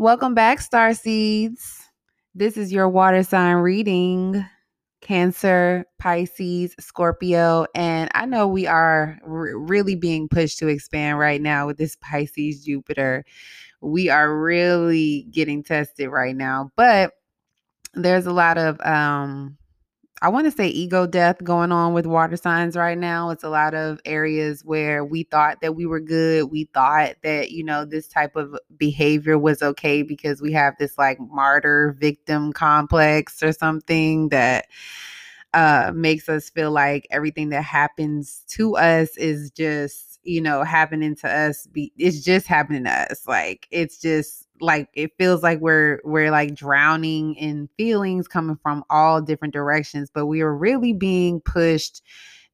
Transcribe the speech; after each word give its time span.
Welcome 0.00 0.32
back, 0.32 0.62
Star 0.62 0.94
Seeds. 0.94 1.78
This 2.34 2.56
is 2.56 2.72
your 2.72 2.88
water 2.88 3.22
sign 3.22 3.56
reading 3.56 4.42
Cancer, 5.02 5.84
Pisces, 5.98 6.74
Scorpio. 6.80 7.66
And 7.74 8.10
I 8.14 8.24
know 8.24 8.48
we 8.48 8.66
are 8.66 9.18
r- 9.24 9.58
really 9.58 9.96
being 9.96 10.26
pushed 10.26 10.58
to 10.60 10.68
expand 10.68 11.18
right 11.18 11.38
now 11.38 11.66
with 11.66 11.76
this 11.76 11.96
Pisces 11.96 12.64
Jupiter. 12.64 13.26
We 13.82 14.08
are 14.08 14.40
really 14.40 15.26
getting 15.32 15.62
tested 15.62 16.08
right 16.08 16.34
now, 16.34 16.70
but 16.76 17.12
there's 17.92 18.24
a 18.24 18.32
lot 18.32 18.56
of 18.56 18.80
um 18.80 19.58
I 20.22 20.28
want 20.28 20.44
to 20.44 20.50
say 20.50 20.68
ego 20.68 21.06
death 21.06 21.42
going 21.42 21.72
on 21.72 21.94
with 21.94 22.04
water 22.04 22.36
signs 22.36 22.76
right 22.76 22.98
now. 22.98 23.30
It's 23.30 23.42
a 23.42 23.48
lot 23.48 23.72
of 23.72 24.00
areas 24.04 24.62
where 24.62 25.02
we 25.02 25.22
thought 25.22 25.62
that 25.62 25.74
we 25.74 25.86
were 25.86 26.00
good. 26.00 26.50
We 26.50 26.64
thought 26.74 27.14
that, 27.22 27.52
you 27.52 27.64
know, 27.64 27.86
this 27.86 28.06
type 28.06 28.36
of 28.36 28.54
behavior 28.76 29.38
was 29.38 29.62
okay 29.62 30.02
because 30.02 30.42
we 30.42 30.52
have 30.52 30.74
this 30.78 30.98
like 30.98 31.18
martyr 31.20 31.96
victim 31.98 32.52
complex 32.52 33.42
or 33.42 33.52
something 33.52 34.28
that 34.28 34.66
uh 35.54 35.90
makes 35.94 36.28
us 36.28 36.50
feel 36.50 36.70
like 36.70 37.06
everything 37.10 37.48
that 37.48 37.64
happens 37.64 38.44
to 38.46 38.76
us 38.76 39.16
is 39.16 39.50
just 39.50 40.20
you 40.22 40.40
know 40.40 40.62
happening 40.62 41.16
to 41.16 41.28
us 41.28 41.66
be 41.66 41.92
it's 41.98 42.22
just 42.22 42.46
happening 42.46 42.84
to 42.84 42.90
us 42.90 43.26
like 43.26 43.66
it's 43.72 43.98
just 44.00 44.46
like 44.60 44.88
it 44.94 45.12
feels 45.18 45.42
like 45.42 45.60
we're 45.60 46.00
we're 46.04 46.30
like 46.30 46.54
drowning 46.54 47.34
in 47.34 47.68
feelings 47.76 48.28
coming 48.28 48.58
from 48.62 48.84
all 48.90 49.20
different 49.20 49.54
directions 49.54 50.10
but 50.12 50.26
we 50.26 50.40
are 50.40 50.54
really 50.54 50.92
being 50.92 51.40
pushed 51.40 52.02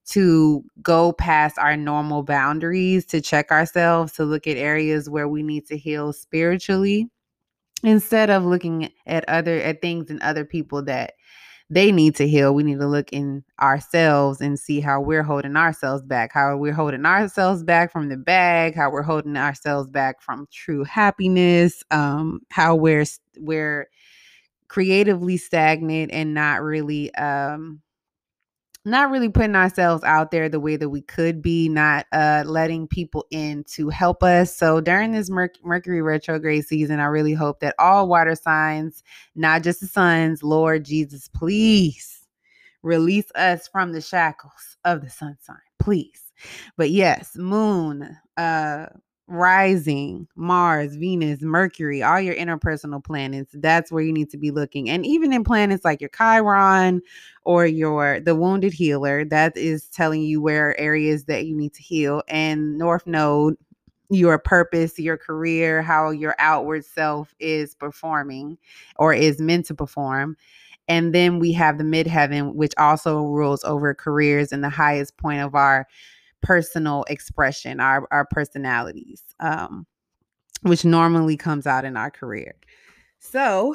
to 0.06 0.64
go 0.82 1.12
past 1.12 1.58
our 1.58 1.76
normal 1.76 2.22
boundaries 2.22 3.04
to 3.04 3.20
check 3.20 3.50
ourselves 3.50 4.12
to 4.12 4.24
look 4.24 4.46
at 4.46 4.56
areas 4.56 5.10
where 5.10 5.28
we 5.28 5.42
need 5.42 5.66
to 5.66 5.76
heal 5.76 6.12
spiritually 6.12 7.10
instead 7.82 8.30
of 8.30 8.44
looking 8.44 8.90
at 9.06 9.28
other 9.28 9.58
at 9.58 9.82
things 9.82 10.10
and 10.10 10.22
other 10.22 10.44
people 10.44 10.82
that 10.82 11.14
they 11.68 11.90
need 11.90 12.14
to 12.16 12.28
heal. 12.28 12.54
We 12.54 12.62
need 12.62 12.78
to 12.78 12.86
look 12.86 13.12
in 13.12 13.42
ourselves 13.60 14.40
and 14.40 14.58
see 14.58 14.80
how 14.80 15.00
we're 15.00 15.24
holding 15.24 15.56
ourselves 15.56 16.02
back, 16.04 16.32
how 16.32 16.56
we're 16.56 16.72
holding 16.72 17.04
ourselves 17.04 17.64
back 17.64 17.90
from 17.90 18.08
the 18.08 18.16
bag, 18.16 18.76
how 18.76 18.90
we're 18.90 19.02
holding 19.02 19.36
ourselves 19.36 19.88
back 19.88 20.22
from 20.22 20.46
true 20.52 20.84
happiness, 20.84 21.82
um, 21.90 22.40
how 22.50 22.76
we're 22.76 23.04
we're 23.38 23.88
creatively 24.68 25.36
stagnant 25.36 26.10
and 26.12 26.34
not 26.34 26.62
really 26.62 27.14
um 27.14 27.80
not 28.86 29.10
really 29.10 29.28
putting 29.28 29.56
ourselves 29.56 30.04
out 30.04 30.30
there 30.30 30.48
the 30.48 30.60
way 30.60 30.76
that 30.76 30.88
we 30.88 31.02
could 31.02 31.42
be, 31.42 31.68
not 31.68 32.06
uh, 32.12 32.44
letting 32.46 32.86
people 32.86 33.26
in 33.30 33.64
to 33.64 33.88
help 33.88 34.22
us. 34.22 34.56
So 34.56 34.80
during 34.80 35.12
this 35.12 35.28
Mer- 35.28 35.52
Mercury 35.64 36.02
retrograde 36.02 36.64
season, 36.66 37.00
I 37.00 37.06
really 37.06 37.34
hope 37.34 37.60
that 37.60 37.74
all 37.78 38.08
water 38.08 38.34
signs, 38.34 39.02
not 39.34 39.62
just 39.62 39.80
the 39.80 39.86
suns, 39.86 40.42
Lord 40.42 40.84
Jesus, 40.84 41.28
please 41.28 42.26
release 42.82 43.30
us 43.34 43.66
from 43.68 43.92
the 43.92 44.00
shackles 44.00 44.76
of 44.84 45.02
the 45.02 45.10
sun 45.10 45.36
sign, 45.40 45.56
please. 45.80 46.32
But 46.76 46.90
yes, 46.90 47.36
moon, 47.36 48.16
uh, 48.36 48.86
rising, 49.28 50.28
Mars, 50.36 50.96
Venus, 50.96 51.42
Mercury, 51.42 52.02
all 52.02 52.20
your 52.20 52.34
interpersonal 52.34 53.02
planets, 53.02 53.54
that's 53.54 53.90
where 53.90 54.02
you 54.02 54.12
need 54.12 54.30
to 54.30 54.36
be 54.36 54.50
looking. 54.50 54.88
And 54.88 55.04
even 55.04 55.32
in 55.32 55.44
planets 55.44 55.84
like 55.84 56.00
your 56.00 56.10
Chiron 56.10 57.02
or 57.44 57.66
your 57.66 58.20
the 58.20 58.36
wounded 58.36 58.72
healer, 58.72 59.24
that 59.26 59.56
is 59.56 59.88
telling 59.88 60.22
you 60.22 60.40
where 60.40 60.78
areas 60.78 61.24
that 61.24 61.46
you 61.46 61.56
need 61.56 61.74
to 61.74 61.82
heal. 61.82 62.22
And 62.28 62.78
North 62.78 63.06
Node, 63.06 63.56
your 64.10 64.38
purpose, 64.38 64.98
your 64.98 65.16
career, 65.16 65.82
how 65.82 66.10
your 66.10 66.36
outward 66.38 66.84
self 66.84 67.34
is 67.40 67.74
performing 67.74 68.58
or 68.96 69.12
is 69.12 69.40
meant 69.40 69.66
to 69.66 69.74
perform. 69.74 70.36
And 70.88 71.12
then 71.12 71.40
we 71.40 71.52
have 71.52 71.78
the 71.78 71.84
midheaven, 71.84 72.54
which 72.54 72.72
also 72.78 73.22
rules 73.22 73.64
over 73.64 73.92
careers 73.92 74.52
and 74.52 74.62
the 74.62 74.68
highest 74.68 75.16
point 75.16 75.40
of 75.40 75.56
our 75.56 75.88
personal 76.42 77.04
expression, 77.08 77.80
our, 77.80 78.06
our 78.10 78.26
personalities, 78.26 79.22
um, 79.40 79.86
which 80.62 80.84
normally 80.84 81.36
comes 81.36 81.66
out 81.66 81.84
in 81.84 81.96
our 81.96 82.10
career. 82.10 82.54
So 83.18 83.74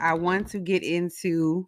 I 0.00 0.14
want 0.14 0.48
to 0.48 0.58
get 0.58 0.82
into 0.82 1.66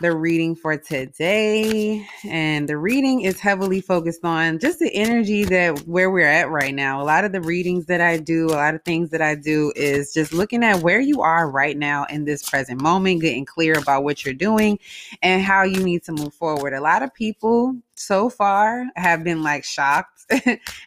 the 0.00 0.14
reading 0.14 0.54
for 0.54 0.76
today. 0.76 2.06
And 2.24 2.68
the 2.68 2.76
reading 2.76 3.22
is 3.22 3.40
heavily 3.40 3.80
focused 3.80 4.24
on 4.24 4.58
just 4.58 4.78
the 4.78 4.94
energy 4.94 5.44
that 5.44 5.78
where 5.86 6.10
we're 6.10 6.28
at 6.28 6.50
right 6.50 6.74
now. 6.74 7.00
A 7.00 7.04
lot 7.04 7.24
of 7.24 7.32
the 7.32 7.40
readings 7.40 7.86
that 7.86 8.00
I 8.00 8.18
do, 8.18 8.46
a 8.46 8.56
lot 8.56 8.74
of 8.74 8.82
things 8.84 9.10
that 9.10 9.22
I 9.22 9.34
do 9.34 9.72
is 9.74 10.12
just 10.12 10.32
looking 10.32 10.62
at 10.62 10.82
where 10.82 11.00
you 11.00 11.22
are 11.22 11.50
right 11.50 11.76
now 11.76 12.04
in 12.10 12.24
this 12.24 12.48
present 12.48 12.80
moment, 12.80 13.22
getting 13.22 13.44
clear 13.44 13.78
about 13.78 14.04
what 14.04 14.24
you're 14.24 14.34
doing 14.34 14.78
and 15.22 15.42
how 15.42 15.62
you 15.62 15.82
need 15.82 16.04
to 16.04 16.12
move 16.12 16.34
forward. 16.34 16.74
A 16.74 16.80
lot 16.80 17.02
of 17.02 17.14
people 17.14 17.76
so 17.98 18.28
far 18.28 18.84
have 18.96 19.24
been 19.24 19.42
like 19.42 19.64
shocked. 19.64 20.12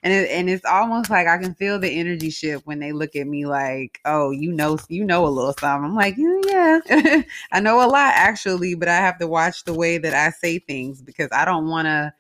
And 0.02 0.14
it, 0.14 0.30
and 0.30 0.50
it's 0.50 0.66
almost 0.66 1.10
like 1.10 1.28
I 1.28 1.38
can 1.38 1.54
feel 1.56 1.80
the 1.80 1.90
energy 1.90 2.30
shift 2.30 2.66
when 2.66 2.80
they 2.80 2.92
look 2.92 3.16
at 3.16 3.28
me 3.28 3.46
like 3.46 4.00
oh 4.06 4.32
you 4.32 4.52
know 4.52 4.78
you 4.90 5.04
know 5.04 5.26
a 5.26 5.30
little 5.30 5.54
something. 5.60 5.86
I'm 5.86 5.96
like 5.96 6.16
mm, 6.16 6.44
yeah, 6.46 6.80
yeah. 6.90 7.22
I 7.52 7.60
know 7.60 7.78
a 7.78 7.88
lot 7.88 8.14
actually 8.16 8.76
but 8.76 8.88
I 8.88 8.96
have 8.96 9.18
to 9.20 9.28
watch 9.28 9.64
the 9.64 9.74
way 9.74 9.98
that 9.98 10.14
I 10.14 10.32
say 10.32 10.60
things 10.60 11.02
because 11.02 11.30
I 11.32 11.46
don't 11.46 11.68
want 11.68 11.88
to 11.88 12.14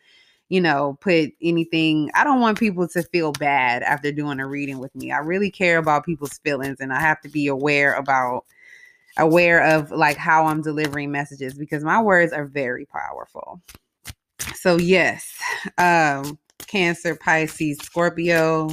you 0.49 0.61
know 0.61 0.97
put 1.01 1.31
anything 1.41 2.09
I 2.15 2.23
don't 2.23 2.41
want 2.41 2.59
people 2.59 2.87
to 2.89 3.03
feel 3.03 3.31
bad 3.33 3.83
after 3.83 4.11
doing 4.11 4.39
a 4.39 4.47
reading 4.47 4.79
with 4.79 4.93
me. 4.95 5.11
I 5.11 5.17
really 5.19 5.51
care 5.51 5.77
about 5.77 6.05
people's 6.05 6.37
feelings 6.39 6.77
and 6.79 6.93
I 6.93 6.99
have 6.99 7.21
to 7.21 7.29
be 7.29 7.47
aware 7.47 7.93
about 7.95 8.45
aware 9.17 9.63
of 9.63 9.91
like 9.91 10.17
how 10.17 10.45
I'm 10.45 10.61
delivering 10.61 11.11
messages 11.11 11.53
because 11.53 11.83
my 11.83 12.01
words 12.01 12.33
are 12.33 12.45
very 12.45 12.85
powerful 12.85 13.61
so 14.55 14.77
yes 14.77 15.33
um 15.77 16.37
cancer 16.67 17.15
pisces 17.15 17.77
scorpio 17.79 18.69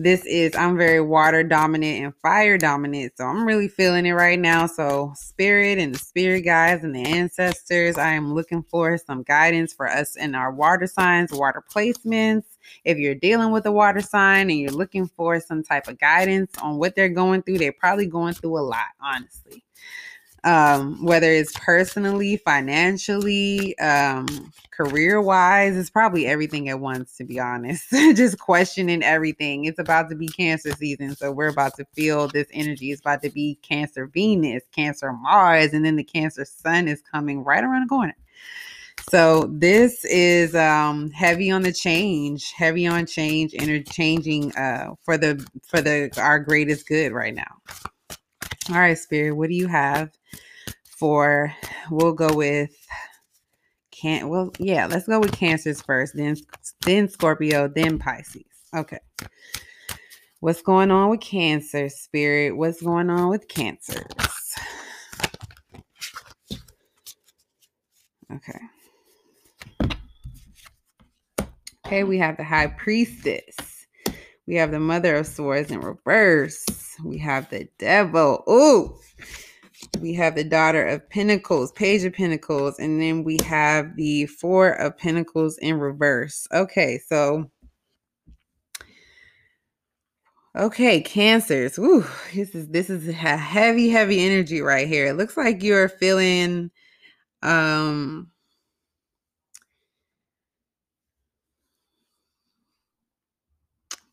this 0.00 0.24
is 0.26 0.54
i'm 0.54 0.76
very 0.76 1.00
water 1.00 1.42
dominant 1.42 2.04
and 2.04 2.14
fire 2.22 2.56
dominant 2.56 3.12
so 3.16 3.24
i'm 3.24 3.44
really 3.44 3.66
feeling 3.66 4.06
it 4.06 4.12
right 4.12 4.38
now. 4.38 4.64
So 4.66 5.12
spirit 5.16 5.78
and 5.78 5.92
the 5.92 5.98
spirit 5.98 6.42
guides 6.42 6.84
and 6.84 6.94
the 6.94 7.02
ancestors 7.04 7.98
i 7.98 8.10
am 8.10 8.32
looking 8.32 8.62
for 8.62 8.96
some 8.96 9.24
guidance 9.24 9.72
for 9.72 9.88
us 9.88 10.14
in 10.16 10.36
our 10.36 10.52
water 10.52 10.86
signs 10.86 11.32
water 11.32 11.64
placements. 11.74 12.44
If 12.84 12.98
you're 12.98 13.16
dealing 13.16 13.50
with 13.50 13.66
a 13.66 13.72
water 13.72 14.00
sign 14.00 14.50
and 14.50 14.60
you're 14.60 14.70
looking 14.70 15.08
for 15.08 15.40
some 15.40 15.64
type 15.64 15.88
of 15.88 15.98
guidance 15.98 16.56
on 16.58 16.78
what 16.78 16.94
they're 16.94 17.08
going 17.08 17.42
through 17.42 17.58
they're 17.58 17.72
probably 17.72 18.06
going 18.06 18.34
through 18.34 18.56
a 18.56 18.60
lot 18.60 18.86
honestly 19.02 19.64
um, 20.44 21.04
whether 21.04 21.30
it's 21.30 21.52
personally, 21.58 22.36
financially, 22.36 23.76
um, 23.78 24.52
career 24.70 25.20
wise, 25.20 25.76
it's 25.76 25.90
probably 25.90 26.26
everything 26.26 26.68
at 26.68 26.78
once, 26.78 27.16
to 27.16 27.24
be 27.24 27.40
honest. 27.40 27.90
Just 27.90 28.38
questioning 28.38 29.02
everything. 29.02 29.64
It's 29.64 29.78
about 29.78 30.08
to 30.10 30.16
be 30.16 30.28
Cancer 30.28 30.70
season. 30.72 31.16
So 31.16 31.32
we're 31.32 31.48
about 31.48 31.74
to 31.76 31.84
feel 31.94 32.28
this 32.28 32.46
energy. 32.52 32.92
It's 32.92 33.00
about 33.00 33.22
to 33.22 33.30
be 33.30 33.58
Cancer 33.62 34.06
Venus, 34.06 34.62
Cancer 34.72 35.12
Mars, 35.12 35.72
and 35.72 35.84
then 35.84 35.96
the 35.96 36.04
Cancer 36.04 36.44
Sun 36.44 36.86
is 36.86 37.02
coming 37.02 37.42
right 37.42 37.64
around 37.64 37.82
the 37.82 37.88
corner. 37.88 38.16
So 39.10 39.48
this 39.50 40.04
is 40.04 40.54
um 40.54 41.10
heavy 41.10 41.50
on 41.50 41.62
the 41.62 41.72
change, 41.72 42.52
heavy 42.52 42.86
on 42.86 43.06
change, 43.06 43.54
interchanging 43.54 44.54
uh 44.54 44.94
for 45.02 45.16
the 45.16 45.44
for 45.66 45.80
the 45.80 46.10
our 46.18 46.38
greatest 46.38 46.86
good 46.86 47.12
right 47.12 47.34
now. 47.34 47.56
All 48.70 48.78
right, 48.78 48.98
Spirit, 48.98 49.32
what 49.32 49.48
do 49.48 49.54
you 49.54 49.66
have 49.66 50.17
for? 50.98 51.54
We'll 51.90 52.12
go 52.12 52.34
with 52.34 52.70
can't 53.90 54.28
well, 54.28 54.52
yeah, 54.58 54.86
let's 54.86 55.06
go 55.06 55.18
with 55.18 55.32
Cancers 55.32 55.82
first, 55.82 56.14
then 56.14 56.36
then 56.82 57.08
Scorpio, 57.08 57.68
then 57.68 57.98
Pisces. 57.98 58.44
Okay. 58.74 58.98
What's 60.40 60.62
going 60.62 60.92
on 60.92 61.10
with 61.10 61.20
Cancer, 61.20 61.88
Spirit? 61.88 62.56
What's 62.56 62.80
going 62.80 63.10
on 63.10 63.28
with 63.28 63.48
Cancers? 63.48 64.04
Okay. 68.32 68.60
Okay, 71.86 72.04
we 72.04 72.18
have 72.18 72.36
the 72.36 72.44
High 72.44 72.66
Priestess. 72.68 73.86
We 74.46 74.56
have 74.56 74.70
the 74.70 74.78
Mother 74.78 75.16
of 75.16 75.26
Swords 75.26 75.70
in 75.70 75.80
reverse. 75.80 76.64
We 77.04 77.18
have 77.18 77.50
the 77.50 77.68
Devil. 77.78 78.44
Ooh. 78.48 78.96
We 80.00 80.14
have 80.14 80.34
the 80.34 80.44
Daughter 80.44 80.86
of 80.86 81.08
Pentacles, 81.10 81.72
Page 81.72 82.04
of 82.04 82.12
Pentacles, 82.12 82.78
and 82.78 83.00
then 83.00 83.24
we 83.24 83.38
have 83.44 83.96
the 83.96 84.26
Four 84.26 84.70
of 84.70 84.96
Pentacles 84.96 85.58
in 85.58 85.78
reverse. 85.78 86.46
Okay, 86.52 87.00
so 87.06 87.50
Okay, 90.56 91.00
cancers. 91.00 91.78
Ooh, 91.78 92.04
this 92.34 92.54
is 92.54 92.68
this 92.68 92.90
is 92.90 93.06
a 93.08 93.12
heavy, 93.12 93.90
heavy 93.90 94.24
energy 94.24 94.60
right 94.60 94.88
here. 94.88 95.06
It 95.06 95.16
looks 95.16 95.36
like 95.36 95.62
you're 95.62 95.88
feeling 95.88 96.70
um 97.42 98.30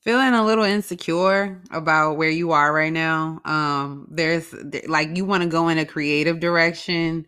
feeling 0.06 0.34
a 0.36 0.46
little 0.46 0.66
insecure 0.66 1.62
about 1.72 2.18
where 2.18 2.30
you 2.30 2.54
are 2.54 2.74
right 2.74 2.94
now. 2.94 3.42
Um, 3.46 4.07
there's 4.12 4.54
like 4.88 5.18
you 5.18 5.25
want 5.25 5.44
to 5.44 5.50
go 5.50 5.69
in 5.69 5.80
a 5.80 5.86
creative 5.86 6.40
direction, 6.40 7.28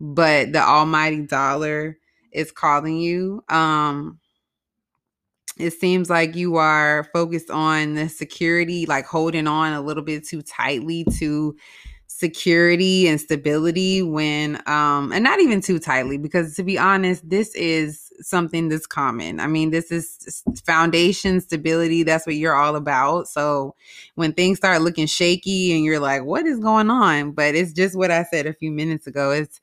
but 0.00 0.52
the 0.52 0.60
almighty 0.60 1.26
dollar 1.26 1.98
is 2.32 2.52
calling 2.52 2.98
you. 2.98 3.44
Um, 3.50 4.20
it 5.58 5.72
seems 5.72 6.08
like 6.08 6.36
you 6.36 6.56
are 6.56 7.04
focused 7.12 7.50
on 7.50 7.94
the 7.94 8.08
security, 8.08 8.86
like 8.86 9.04
holding 9.04 9.46
on 9.46 9.72
a 9.72 9.80
little 9.82 10.02
bit 10.02 10.26
too 10.26 10.42
tightly 10.42 11.04
to 11.18 11.54
security 12.06 13.08
and 13.08 13.20
stability 13.20 14.02
when 14.02 14.56
um 14.68 15.10
and 15.12 15.24
not 15.24 15.40
even 15.40 15.60
too 15.62 15.78
tightly 15.78 16.18
because 16.18 16.54
to 16.54 16.62
be 16.62 16.76
honest 16.78 17.26
this 17.30 17.54
is 17.54 18.09
something 18.22 18.68
that's 18.68 18.86
common. 18.86 19.40
I 19.40 19.46
mean 19.46 19.70
this 19.70 19.90
is 19.90 20.42
foundation 20.64 21.40
stability 21.40 22.02
that's 22.02 22.26
what 22.26 22.36
you're 22.36 22.54
all 22.54 22.76
about. 22.76 23.28
So 23.28 23.74
when 24.14 24.32
things 24.32 24.58
start 24.58 24.82
looking 24.82 25.06
shaky 25.06 25.72
and 25.74 25.84
you're 25.84 26.00
like 26.00 26.24
what 26.24 26.46
is 26.46 26.58
going 26.60 26.90
on? 26.90 27.32
But 27.32 27.54
it's 27.54 27.72
just 27.72 27.96
what 27.96 28.10
i 28.10 28.24
said 28.24 28.46
a 28.46 28.54
few 28.54 28.70
minutes 28.70 29.06
ago 29.06 29.30
it's 29.30 29.60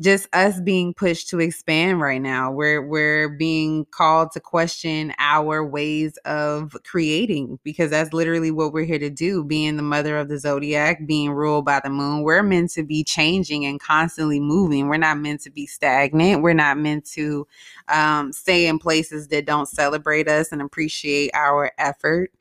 just 0.00 0.28
us 0.34 0.60
being 0.60 0.92
pushed 0.92 1.30
to 1.30 1.40
expand 1.40 2.00
right 2.00 2.20
now. 2.20 2.50
We're 2.50 2.86
we're 2.86 3.30
being 3.30 3.86
called 3.86 4.30
to 4.32 4.40
question 4.40 5.14
our 5.18 5.64
ways 5.64 6.18
of 6.26 6.76
creating 6.84 7.58
because 7.64 7.90
that's 7.90 8.12
literally 8.12 8.50
what 8.50 8.74
we're 8.74 8.84
here 8.84 8.98
to 8.98 9.08
do. 9.08 9.42
Being 9.42 9.76
the 9.76 9.82
mother 9.82 10.18
of 10.18 10.28
the 10.28 10.38
zodiac, 10.38 11.06
being 11.06 11.30
ruled 11.30 11.64
by 11.64 11.80
the 11.82 11.88
moon, 11.88 12.22
we're 12.22 12.42
meant 12.42 12.72
to 12.72 12.82
be 12.82 13.04
changing 13.04 13.64
and 13.64 13.80
constantly 13.80 14.38
moving. 14.38 14.88
We're 14.88 14.98
not 14.98 15.18
meant 15.18 15.40
to 15.42 15.50
be 15.50 15.66
stagnant. 15.66 16.42
We're 16.42 16.52
not 16.52 16.76
meant 16.76 17.06
to 17.12 17.46
um, 17.88 18.34
stay 18.34 18.66
in 18.66 18.78
places 18.78 19.28
that 19.28 19.46
don't 19.46 19.68
celebrate 19.68 20.28
us 20.28 20.52
and 20.52 20.60
appreciate 20.60 21.30
our 21.32 21.72
effort. 21.78 22.32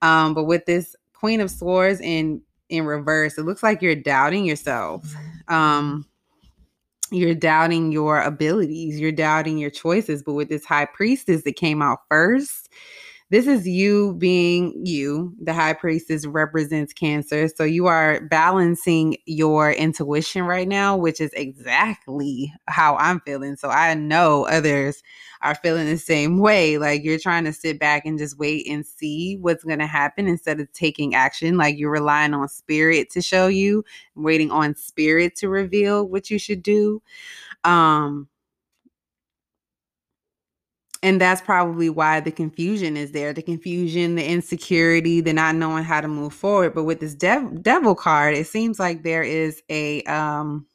Um, 0.00 0.32
but 0.32 0.44
with 0.44 0.64
this 0.64 0.96
Queen 1.12 1.40
of 1.42 1.50
Swords 1.50 2.00
in 2.00 2.40
in 2.70 2.86
reverse, 2.86 3.36
it 3.36 3.42
looks 3.44 3.62
like 3.62 3.82
you're 3.82 3.94
doubting 3.94 4.44
yourself. 4.46 5.04
Um, 5.48 6.06
you're 7.10 7.34
doubting 7.34 7.92
your 7.92 8.20
abilities, 8.20 8.98
you're 8.98 9.12
doubting 9.12 9.58
your 9.58 9.70
choices. 9.70 10.22
But 10.22 10.34
with 10.34 10.48
this 10.48 10.64
high 10.64 10.86
priestess 10.86 11.42
that 11.44 11.56
came 11.56 11.82
out 11.82 12.00
first, 12.10 12.68
this 13.30 13.48
is 13.48 13.66
you 13.66 14.14
being 14.14 14.72
you. 14.86 15.34
The 15.42 15.52
high 15.52 15.72
priestess 15.72 16.26
represents 16.26 16.92
Cancer. 16.92 17.48
So 17.48 17.64
you 17.64 17.86
are 17.86 18.20
balancing 18.20 19.16
your 19.26 19.72
intuition 19.72 20.44
right 20.44 20.68
now, 20.68 20.96
which 20.96 21.20
is 21.20 21.32
exactly 21.32 22.54
how 22.68 22.96
I'm 22.96 23.18
feeling. 23.20 23.56
So 23.56 23.68
I 23.68 23.94
know 23.94 24.46
others 24.46 25.02
are 25.42 25.56
feeling 25.56 25.86
the 25.86 25.98
same 25.98 26.38
way. 26.38 26.78
Like 26.78 27.02
you're 27.02 27.18
trying 27.18 27.44
to 27.44 27.52
sit 27.52 27.80
back 27.80 28.06
and 28.06 28.16
just 28.16 28.38
wait 28.38 28.68
and 28.68 28.86
see 28.86 29.36
what's 29.40 29.64
going 29.64 29.80
to 29.80 29.86
happen 29.86 30.28
instead 30.28 30.60
of 30.60 30.72
taking 30.72 31.16
action. 31.16 31.56
Like 31.56 31.78
you're 31.78 31.90
relying 31.90 32.32
on 32.32 32.48
spirit 32.48 33.10
to 33.10 33.22
show 33.22 33.48
you, 33.48 33.84
waiting 34.14 34.52
on 34.52 34.76
spirit 34.76 35.34
to 35.36 35.48
reveal 35.48 36.08
what 36.08 36.30
you 36.30 36.38
should 36.38 36.62
do. 36.62 37.02
Um, 37.64 38.28
and 41.06 41.20
that's 41.22 41.40
probably 41.40 41.88
why 41.88 42.20
the 42.20 42.32
confusion 42.32 42.98
is 42.98 43.12
there 43.12 43.32
the 43.32 43.42
confusion 43.42 44.16
the 44.16 44.26
insecurity 44.26 45.22
the 45.22 45.32
not 45.32 45.54
knowing 45.54 45.84
how 45.84 46.02
to 46.02 46.08
move 46.08 46.34
forward. 46.34 46.74
But 46.74 46.84
with 46.84 47.00
this 47.00 47.14
dev- 47.14 47.62
devil 47.62 47.94
card 47.94 48.34
it 48.36 48.48
seems 48.48 48.80
like 48.80 49.04
there 49.04 49.22
is 49.22 49.62
a 49.70 50.02
um 50.04 50.66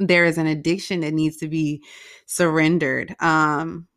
there 0.00 0.24
is 0.26 0.38
an 0.38 0.48
addiction 0.48 1.00
that 1.00 1.14
needs 1.14 1.38
to 1.38 1.48
be 1.48 1.84
surrendered. 2.26 3.16
Um 3.20 3.88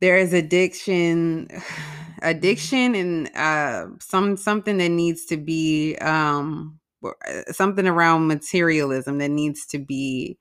there 0.00 0.18
is 0.18 0.32
addiction 0.32 1.48
addiction 2.22 2.96
and 2.96 3.30
uh 3.36 3.86
some 4.00 4.36
something 4.36 4.78
that 4.78 4.90
needs 4.90 5.24
to 5.26 5.36
be 5.36 5.96
um 5.98 6.80
something 7.52 7.86
around 7.86 8.26
materialism 8.26 9.18
that 9.18 9.30
needs 9.30 9.66
to 9.66 9.78
be 9.78 10.36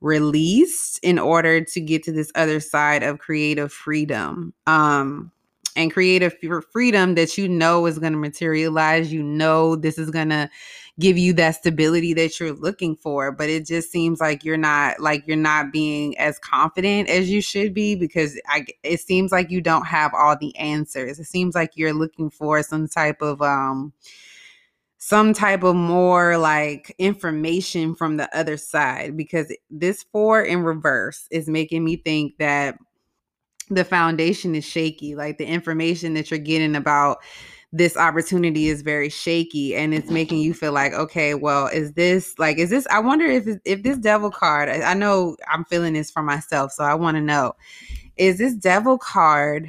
released 0.00 1.00
in 1.02 1.18
order 1.18 1.60
to 1.62 1.80
get 1.80 2.02
to 2.04 2.12
this 2.12 2.30
other 2.34 2.60
side 2.60 3.02
of 3.02 3.18
creative 3.18 3.72
freedom. 3.72 4.54
Um, 4.66 5.32
and 5.76 5.92
creative 5.92 6.34
freedom 6.72 7.14
that 7.14 7.38
you 7.38 7.48
know 7.48 7.86
is 7.86 8.00
going 8.00 8.12
to 8.12 8.18
materialize. 8.18 9.12
You 9.12 9.22
know, 9.22 9.76
this 9.76 9.96
is 9.96 10.10
going 10.10 10.30
to 10.30 10.50
give 10.98 11.16
you 11.16 11.32
that 11.34 11.54
stability 11.54 12.12
that 12.12 12.40
you're 12.40 12.52
looking 12.52 12.96
for 12.96 13.30
but 13.30 13.48
it 13.48 13.64
just 13.64 13.90
seems 13.90 14.20
like 14.20 14.44
you're 14.44 14.56
not 14.56 14.98
like 14.98 15.22
you're 15.26 15.36
not 15.36 15.72
being 15.72 16.18
as 16.18 16.38
confident 16.40 17.08
as 17.08 17.30
you 17.30 17.40
should 17.40 17.72
be 17.72 17.94
because 17.94 18.38
I 18.48 18.66
it 18.82 19.00
seems 19.00 19.30
like 19.30 19.50
you 19.50 19.60
don't 19.60 19.86
have 19.86 20.12
all 20.12 20.36
the 20.36 20.56
answers. 20.56 21.20
It 21.20 21.26
seems 21.26 21.54
like 21.54 21.70
you're 21.74 21.92
looking 21.92 22.30
for 22.30 22.62
some 22.62 22.88
type 22.88 23.22
of 23.22 23.40
um 23.40 23.92
some 24.98 25.32
type 25.32 25.62
of 25.62 25.76
more 25.76 26.36
like 26.36 26.94
information 26.98 27.94
from 27.94 28.16
the 28.16 28.36
other 28.36 28.56
side 28.56 29.16
because 29.16 29.54
this 29.70 30.04
four 30.12 30.42
in 30.42 30.64
reverse 30.64 31.28
is 31.30 31.48
making 31.48 31.84
me 31.84 31.96
think 31.96 32.36
that 32.38 32.76
the 33.70 33.84
foundation 33.84 34.54
is 34.54 34.64
shaky 34.64 35.14
like 35.14 35.38
the 35.38 35.46
information 35.46 36.14
that 36.14 36.30
you're 36.30 36.38
getting 36.38 36.74
about 36.74 37.18
this 37.72 37.96
opportunity 37.96 38.68
is 38.68 38.82
very 38.82 39.10
shaky 39.10 39.76
and 39.76 39.92
it's 39.94 40.10
making 40.10 40.38
you 40.38 40.52
feel 40.52 40.72
like 40.72 40.92
okay 40.94 41.34
well 41.34 41.66
is 41.66 41.92
this 41.92 42.36
like 42.38 42.58
is 42.58 42.70
this 42.70 42.86
i 42.90 42.98
wonder 42.98 43.26
if 43.26 43.46
if 43.64 43.82
this 43.82 43.98
devil 43.98 44.30
card 44.30 44.68
i 44.68 44.94
know 44.94 45.36
i'm 45.48 45.64
feeling 45.66 45.92
this 45.92 46.10
for 46.10 46.22
myself 46.22 46.72
so 46.72 46.82
i 46.82 46.94
want 46.94 47.14
to 47.16 47.20
know 47.20 47.52
is 48.16 48.38
this 48.38 48.54
devil 48.54 48.98
card 48.98 49.68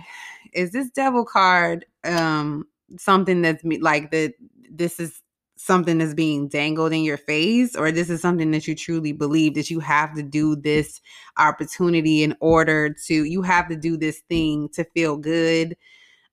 is 0.54 0.72
this 0.72 0.90
devil 0.92 1.26
card 1.26 1.86
um 2.06 2.66
something 2.98 3.42
that's 3.42 3.64
me 3.64 3.78
like 3.80 4.10
the 4.12 4.34
this 4.70 5.00
is 5.00 5.22
something 5.60 5.98
that's 5.98 6.14
being 6.14 6.48
dangled 6.48 6.94
in 6.94 7.04
your 7.04 7.18
face 7.18 7.76
or 7.76 7.92
this 7.92 8.10
is 8.10 8.22
something 8.22 8.52
that 8.52 8.66
you 8.66 8.74
truly 8.74 9.12
believe 9.12 9.56
that 9.56 9.70
you 9.70 9.82
have 9.82 10.16
to 10.16 10.24
do 10.24 10.56
this 10.56 11.02
opportunity 11.38 12.24
in 12.24 12.34
order 12.40 12.94
to 12.94 13.26
you 13.26 13.42
have 13.42 13.68
to 13.68 13.76
do 13.76 13.98
this 13.98 14.22
thing 14.30 14.70
to 14.70 14.86
feel 14.86 15.18
good 15.18 15.76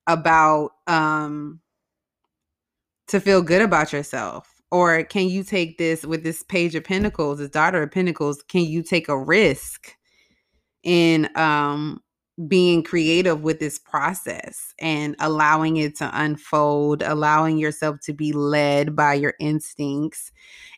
about 0.06 0.70
um 0.86 1.60
to 3.08 3.20
feel 3.20 3.42
good 3.42 3.62
about 3.62 3.92
yourself? 3.92 4.48
Or 4.70 5.04
can 5.04 5.28
you 5.28 5.42
take 5.42 5.78
this 5.78 6.04
with 6.04 6.22
this 6.22 6.44
page 6.44 6.76
of 6.76 6.84
pentacles 6.84 7.38
this 7.38 7.50
daughter 7.50 7.82
of 7.82 7.90
pentacles 7.90 8.44
can 8.44 8.62
you 8.62 8.82
take 8.82 9.08
a 9.08 9.18
risk 9.18 9.96
in 10.84 11.28
um 11.36 12.00
being 12.48 12.82
creative 12.82 13.40
with 13.42 13.60
this 13.60 13.78
process 13.78 14.74
and 14.78 15.16
allowing 15.20 15.78
it 15.78 15.96
to 15.96 16.10
unfold, 16.12 17.02
allowing 17.02 17.56
yourself 17.56 17.98
to 18.00 18.12
be 18.12 18.32
led 18.32 18.94
by 18.94 19.14
your 19.14 19.34
instincts. 19.40 20.32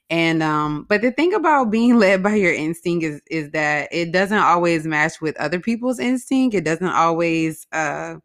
And 0.09 0.43
um 0.43 0.87
but 0.89 1.03
the 1.03 1.11
thing 1.11 1.35
about 1.35 1.71
being 1.71 1.99
led 1.99 2.23
by 2.23 2.37
your 2.37 2.53
instinct 2.53 3.05
is 3.05 3.21
is 3.31 3.51
that 3.51 3.89
it 3.91 4.13
doesn't 4.13 4.39
always 4.39 4.87
match 4.87 5.21
with 5.21 5.37
other 5.39 5.59
people's 5.59 5.99
instinct. 5.99 6.55
It 6.55 6.65
doesn't 6.65 6.87
always 6.87 7.67
uh 7.73 8.17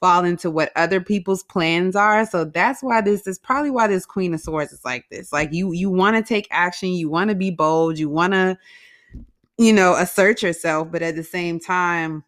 fall 0.00 0.24
into 0.24 0.50
what 0.50 0.70
other 0.76 1.00
people's 1.00 1.42
plans 1.42 1.96
are. 1.96 2.24
So 2.24 2.44
that's 2.44 2.82
why 2.82 3.00
this 3.00 3.26
is 3.26 3.38
probably 3.38 3.70
why 3.70 3.88
this 3.88 4.06
Queen 4.06 4.32
of 4.32 4.40
Swords 4.40 4.72
is 4.72 4.84
like 4.84 5.04
this. 5.10 5.32
Like 5.32 5.52
you 5.52 5.72
you 5.72 5.90
want 5.90 6.16
to 6.16 6.22
take 6.22 6.48
action, 6.50 6.90
you 6.90 7.10
want 7.10 7.28
to 7.28 7.36
be 7.36 7.50
bold, 7.50 7.98
you 7.98 8.08
want 8.08 8.32
to 8.32 8.56
you 9.58 9.74
know 9.74 9.94
assert 9.96 10.42
yourself, 10.42 10.90
but 10.90 11.02
at 11.02 11.16
the 11.16 11.24
same 11.24 11.60
time 11.60 12.24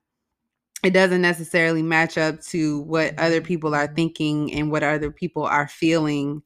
it 0.82 0.90
doesn't 0.90 1.20
necessarily 1.22 1.82
match 1.82 2.16
up 2.16 2.40
to 2.40 2.80
what 2.82 3.18
other 3.18 3.40
people 3.40 3.74
are 3.74 3.92
thinking 3.94 4.52
and 4.54 4.70
what 4.70 4.82
other 4.82 5.10
people 5.10 5.44
are 5.44 5.68
feeling 5.68 6.42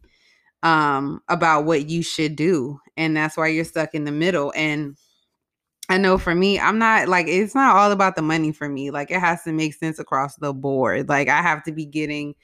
um, 0.63 1.21
about 1.29 1.67
what 1.67 1.89
you 1.89 2.03
should 2.03 2.35
do. 2.37 2.81
And 2.97 3.17
that's 3.17 3.37
why 3.37 3.49
you're 3.49 3.65
stuck 3.65 3.95
in 3.95 4.05
the 4.05 4.13
middle. 4.13 4.53
And 4.57 4.97
I 5.89 5.99
know 5.99 6.19
for 6.19 6.35
me, 6.35 6.59
I'm 6.59 6.79
not 6.79 7.09
like, 7.09 7.27
it's 7.29 7.55
not 7.55 7.77
all 7.77 7.93
about 7.93 8.17
the 8.17 8.23
money 8.23 8.51
for 8.53 8.69
me. 8.69 8.91
Like, 8.91 9.11
it 9.11 9.21
has 9.21 9.43
to 9.45 9.53
make 9.53 9.75
sense 9.75 9.99
across 9.99 10.37
the 10.37 10.53
board. 10.53 11.09
Like, 11.09 11.29
I 11.29 11.43
have 11.43 11.63
to 11.65 11.73
be 11.73 11.85
getting 11.85 12.35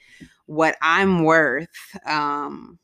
what 0.45 0.77
I'm 0.81 1.23
worth. 1.23 1.67
Um, 2.05 2.77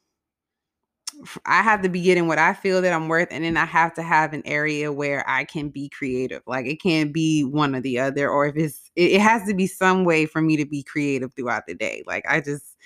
I 1.46 1.62
have 1.64 1.82
to 1.82 1.90
be 1.90 2.02
getting 2.02 2.28
what 2.28 2.38
I 2.38 2.54
feel 2.54 2.82
that 2.82 2.94
I'm 2.94 3.08
worth, 3.08 3.30
and 3.32 3.44
then 3.44 3.58
I 3.58 3.66
have 3.66 3.94
to 3.96 4.04
have 4.04 4.34
an 4.34 4.44
area 4.46 4.92
where 4.92 5.28
I 5.28 5.46
can 5.46 5.70
be 5.70 5.90
creative. 5.90 6.44
Like 6.46 6.66
it 6.68 6.82
can't 6.82 7.14
be 7.14 7.44
one 7.44 7.76
or 7.76 7.82
the 7.82 8.00
other, 8.00 8.30
or 8.30 8.46
if 8.48 8.56
it's, 8.56 8.92
it, 8.96 9.14
it 9.14 9.22
has 9.22 9.48
to 9.48 9.54
be 9.54 9.68
some 9.68 10.06
way 10.06 10.26
for 10.26 10.42
me 10.42 10.58
to 10.58 10.66
be 10.66 10.84
creative 10.84 11.34
throughout 11.34 11.66
the 11.68 11.74
day. 11.74 12.04
Like 12.06 12.26
I 12.30 12.42
just, 12.42 12.78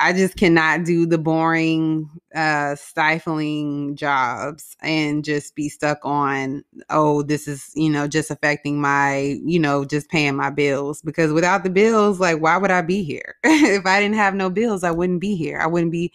I 0.00 0.12
just 0.12 0.36
cannot 0.36 0.84
do 0.84 1.06
the 1.06 1.18
boring, 1.18 2.08
uh, 2.34 2.76
stifling 2.76 3.96
jobs 3.96 4.76
and 4.80 5.24
just 5.24 5.56
be 5.56 5.68
stuck 5.68 5.98
on, 6.04 6.62
oh, 6.90 7.22
this 7.22 7.48
is, 7.48 7.72
you 7.74 7.90
know, 7.90 8.06
just 8.06 8.30
affecting 8.30 8.80
my, 8.80 9.38
you 9.44 9.58
know, 9.58 9.84
just 9.84 10.08
paying 10.08 10.36
my 10.36 10.50
bills. 10.50 11.02
Because 11.02 11.32
without 11.32 11.64
the 11.64 11.70
bills, 11.70 12.20
like, 12.20 12.40
why 12.40 12.56
would 12.56 12.70
I 12.70 12.82
be 12.82 13.02
here? 13.02 13.36
if 13.44 13.86
I 13.86 14.00
didn't 14.00 14.16
have 14.16 14.34
no 14.34 14.50
bills, 14.50 14.84
I 14.84 14.92
wouldn't 14.92 15.20
be 15.20 15.34
here. 15.34 15.58
I 15.60 15.66
wouldn't 15.66 15.92
be 15.92 16.12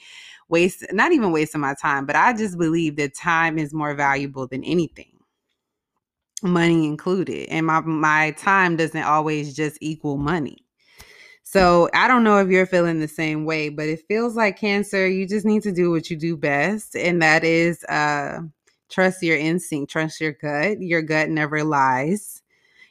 waste 0.49 0.85
not 0.91 1.11
even 1.11 1.31
wasting 1.31 1.61
my 1.61 1.75
time, 1.81 2.05
but 2.05 2.15
I 2.15 2.33
just 2.33 2.57
believe 2.57 2.97
that 2.97 3.15
time 3.15 3.57
is 3.57 3.73
more 3.73 3.95
valuable 3.95 4.47
than 4.47 4.63
anything. 4.63 5.11
Money 6.43 6.85
included. 6.87 7.49
And 7.49 7.65
my 7.65 7.81
my 7.81 8.31
time 8.31 8.75
doesn't 8.77 9.03
always 9.03 9.55
just 9.55 9.77
equal 9.81 10.17
money. 10.17 10.65
So 11.43 11.89
I 11.95 12.07
don't 12.07 12.23
know 12.23 12.39
if 12.39 12.49
you're 12.49 12.67
feeling 12.67 12.99
the 12.99 13.07
same 13.09 13.45
way, 13.45 13.69
but 13.69 13.87
it 13.89 14.03
feels 14.07 14.35
like 14.35 14.59
cancer, 14.59 15.07
you 15.07 15.27
just 15.27 15.45
need 15.45 15.63
to 15.63 15.71
do 15.73 15.91
what 15.91 16.09
you 16.11 16.17
do 16.17 16.37
best. 16.37 16.95
And 16.95 17.21
that 17.23 17.43
is 17.45 17.83
uh 17.85 18.41
trust 18.89 19.23
your 19.23 19.37
instinct, 19.37 19.91
trust 19.91 20.21
your 20.21 20.33
gut. 20.33 20.81
Your 20.81 21.01
gut 21.01 21.29
never 21.29 21.63
lies. 21.63 22.42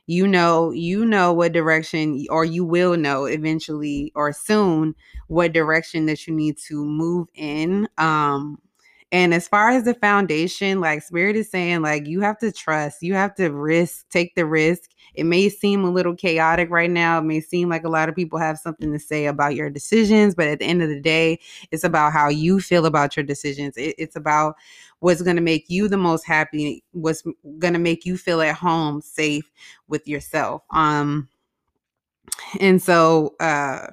You 0.07 0.27
know, 0.27 0.73
you 0.73 1.07
know 1.07 1.33
what 1.33 1.53
direction 1.53 2.27
or 2.29 2.45
you 2.45 2.65
will 2.65 2.97
know 2.97 3.25
eventually 3.25 4.13
or 4.15 4.33
soon 4.33 4.95
what 5.29 5.53
direction 5.53 6.07
that 6.07 6.27
you 6.27 6.35
need 6.35 6.59
to 6.69 6.85
move 6.85 7.29
in. 7.35 7.89
Um 7.99 8.59
and 9.11 9.35
as 9.35 9.47
far 9.47 9.69
as 9.69 9.85
the 9.85 9.93
foundation, 9.93 10.81
like 10.81 11.03
Spirit 11.03 11.37
is 11.37 11.51
saying, 11.51 11.83
like 11.83 12.07
you 12.07 12.23
have 12.23 12.39
to 12.39 12.51
trust, 12.51 13.03
you 13.03 13.13
have 13.13 13.35
to 13.35 13.51
risk, 13.51 14.09
take 14.09 14.35
the 14.35 14.47
risk. 14.47 14.89
It 15.15 15.25
may 15.25 15.51
seem 15.51 15.85
a 15.85 15.91
little 15.91 16.17
chaotic 16.17 16.71
right 16.71 16.91
now. 16.91 17.19
It 17.19 17.25
may 17.25 17.41
seem 17.41 17.69
like 17.69 17.85
a 17.85 17.91
lot 17.91 18.09
of 18.09 18.15
people 18.17 18.39
have 18.39 18.57
something 18.59 18.91
to 18.91 18.99
say 18.99 19.27
about 19.27 19.55
your 19.55 19.69
decisions, 19.69 20.35
but 20.35 20.49
at 20.49 20.61
the 20.61 20.65
end 20.65 20.83
of 20.83 20.89
the 20.89 20.99
day, 21.01 21.41
it's 21.71 21.85
about 21.85 22.15
how 22.15 22.31
you 22.31 22.59
feel 22.59 22.87
about 22.87 23.15
your 23.15 23.23
decisions. 23.25 23.77
It, 23.77 23.95
it's 23.99 24.17
about 24.17 24.55
what's 25.03 25.21
going 25.21 25.35
to 25.35 25.43
make 25.43 25.65
you 25.67 25.89
the 25.89 25.97
most 25.97 26.25
happy, 26.25 26.85
what's 26.93 27.25
going 27.59 27.73
to 27.73 27.81
make 27.81 28.07
you 28.07 28.17
feel 28.17 28.41
at 28.41 28.55
home, 28.55 29.03
safe 29.03 29.51
with 29.89 30.07
yourself. 30.07 30.63
Um, 30.71 31.29
and 32.61 32.81
so, 32.81 33.35
uh, 33.41 33.89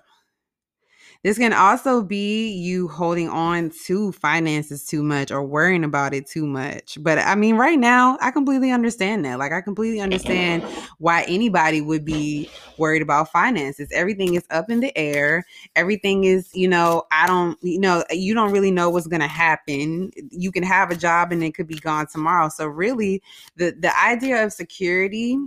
this 1.23 1.37
can 1.37 1.51
also 1.51 2.01
be 2.01 2.49
you 2.53 2.87
holding 2.87 3.27
on 3.27 3.71
to 3.85 4.13
finances 4.13 4.85
too 4.85 5.03
much 5.03 5.31
or 5.31 5.43
worrying 5.43 5.83
about 5.83 6.13
it 6.13 6.25
too 6.25 6.47
much. 6.47 6.97
But 7.01 7.19
I 7.19 7.35
mean, 7.35 7.57
right 7.57 7.77
now, 7.77 8.17
I 8.21 8.31
completely 8.31 8.71
understand 8.71 9.25
that. 9.25 9.37
Like, 9.37 9.51
I 9.51 9.59
completely 9.59 9.99
understand 9.99 10.63
why 10.97 11.23
anybody 11.23 11.81
would 11.81 12.05
be 12.05 12.49
worried 12.77 13.01
about 13.01 13.31
finances. 13.31 13.89
Everything 13.91 14.35
is 14.35 14.45
up 14.49 14.69
in 14.69 14.79
the 14.79 14.97
air. 14.97 15.45
Everything 15.75 16.23
is, 16.23 16.49
you 16.53 16.69
know, 16.69 17.03
I 17.11 17.27
don't, 17.27 17.57
you 17.61 17.81
know, 17.81 18.05
you 18.11 18.33
don't 18.33 18.51
really 18.51 18.71
know 18.71 18.89
what's 18.89 19.07
going 19.07 19.21
to 19.21 19.27
happen. 19.27 20.11
You 20.31 20.53
can 20.53 20.63
have 20.63 20.89
a 20.89 20.95
job 20.95 21.33
and 21.33 21.43
it 21.43 21.53
could 21.53 21.67
be 21.67 21.79
gone 21.79 22.07
tomorrow. 22.07 22.47
So, 22.47 22.65
really, 22.65 23.21
the, 23.57 23.75
the 23.77 23.91
idea 23.99 24.41
of 24.45 24.53
security 24.53 25.37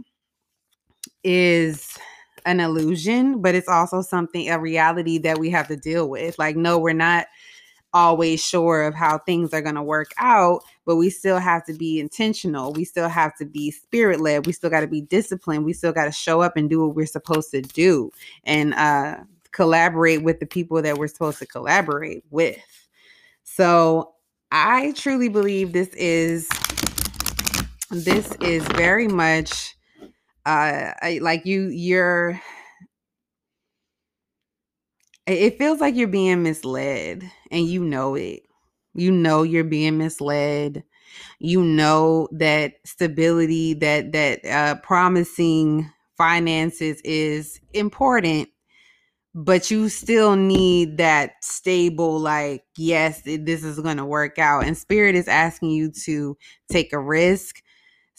is 1.25 1.99
an 2.46 2.61
illusion, 2.61 3.40
but 3.40 3.54
it's 3.54 3.68
also 3.68 4.02
something, 4.02 4.49
a 4.49 4.58
reality 4.58 5.18
that 5.18 5.38
we 5.38 5.50
have 5.50 5.68
to 5.68 5.76
deal 5.76 6.08
with. 6.08 6.38
Like, 6.38 6.56
no, 6.56 6.78
we're 6.78 6.92
not 6.92 7.26
always 7.94 8.42
sure 8.42 8.82
of 8.84 8.94
how 8.94 9.18
things 9.18 9.52
are 9.52 9.61
going 9.61 9.75
to 9.75 9.82
work 9.82 10.12
out, 10.18 10.62
but 10.87 10.96
we 10.96 11.11
still 11.11 11.38
have 11.38 11.64
to 11.66 11.75
be 11.75 12.00
intentional. 12.00 12.72
We 12.72 12.84
still 12.84 13.08
have 13.08 13.37
to 13.37 13.44
be 13.44 13.70
spirit 13.70 14.20
led. 14.20 14.46
We 14.46 14.52
still 14.52 14.70
got 14.70 14.80
to 14.80 14.87
be 14.87 15.02
disciplined. 15.02 15.64
We 15.64 15.72
still 15.75 15.92
got 15.92 16.06
to 16.06 16.12
show 16.12 16.40
up 16.40 16.56
and 16.56 16.70
do 16.70 16.87
what 16.87 16.94
we're 16.96 17.06
supposed 17.06 17.50
to 17.50 17.61
do 17.61 18.11
and 18.44 18.75
uh, 18.75 19.18
collaborate 19.52 20.22
with 20.22 20.40
the 20.40 20.46
people 20.46 20.80
that 20.82 20.96
we're 20.99 21.08
supposed 21.08 21.38
to 21.40 21.46
collaborate 21.46 22.25
with. 22.30 22.58
So, 23.44 24.14
I 24.54 24.92
truly 24.92 25.30
believe 25.30 25.72
this 25.72 25.88
is 25.94 26.46
this 27.90 28.34
is 28.42 28.62
very 28.68 29.08
much 29.08 29.76
uh 30.46 30.92
I, 31.00 31.20
like 31.22 31.46
you 31.46 31.68
you're 31.68 32.40
it 35.26 35.58
feels 35.58 35.80
like 35.80 35.94
you're 35.94 36.08
being 36.08 36.42
misled 36.42 37.22
and 37.50 37.66
you 37.66 37.84
know 37.84 38.14
it. 38.14 38.42
You 38.94 39.11
know 39.11 39.42
you're 39.42 39.64
being 39.64 39.99
misled. 39.99 40.82
You 41.40 41.62
know 41.62 42.28
that 42.32 42.75
stability 42.84 43.75
that 43.75 44.12
that 44.12 44.44
uh 44.46 44.76
promising 44.82 45.90
finances 46.18 47.00
is 47.04 47.61
important 47.75 48.49
but 49.34 49.70
you 49.70 49.88
still 49.88 50.37
need 50.37 50.99
that 50.99 51.32
stable 51.42 52.20
like 52.20 52.64
yes 52.76 53.22
this 53.25 53.64
is 53.64 53.80
going 53.80 53.96
to 53.99 54.04
work 54.04 54.38
out 54.38 54.64
and 54.64 54.76
spirit 54.76 55.14
is 55.14 55.28
asking 55.28 55.70
you 55.70 55.90
to 55.90 56.37
take 56.70 56.92
a 56.92 56.99
risk 56.99 57.62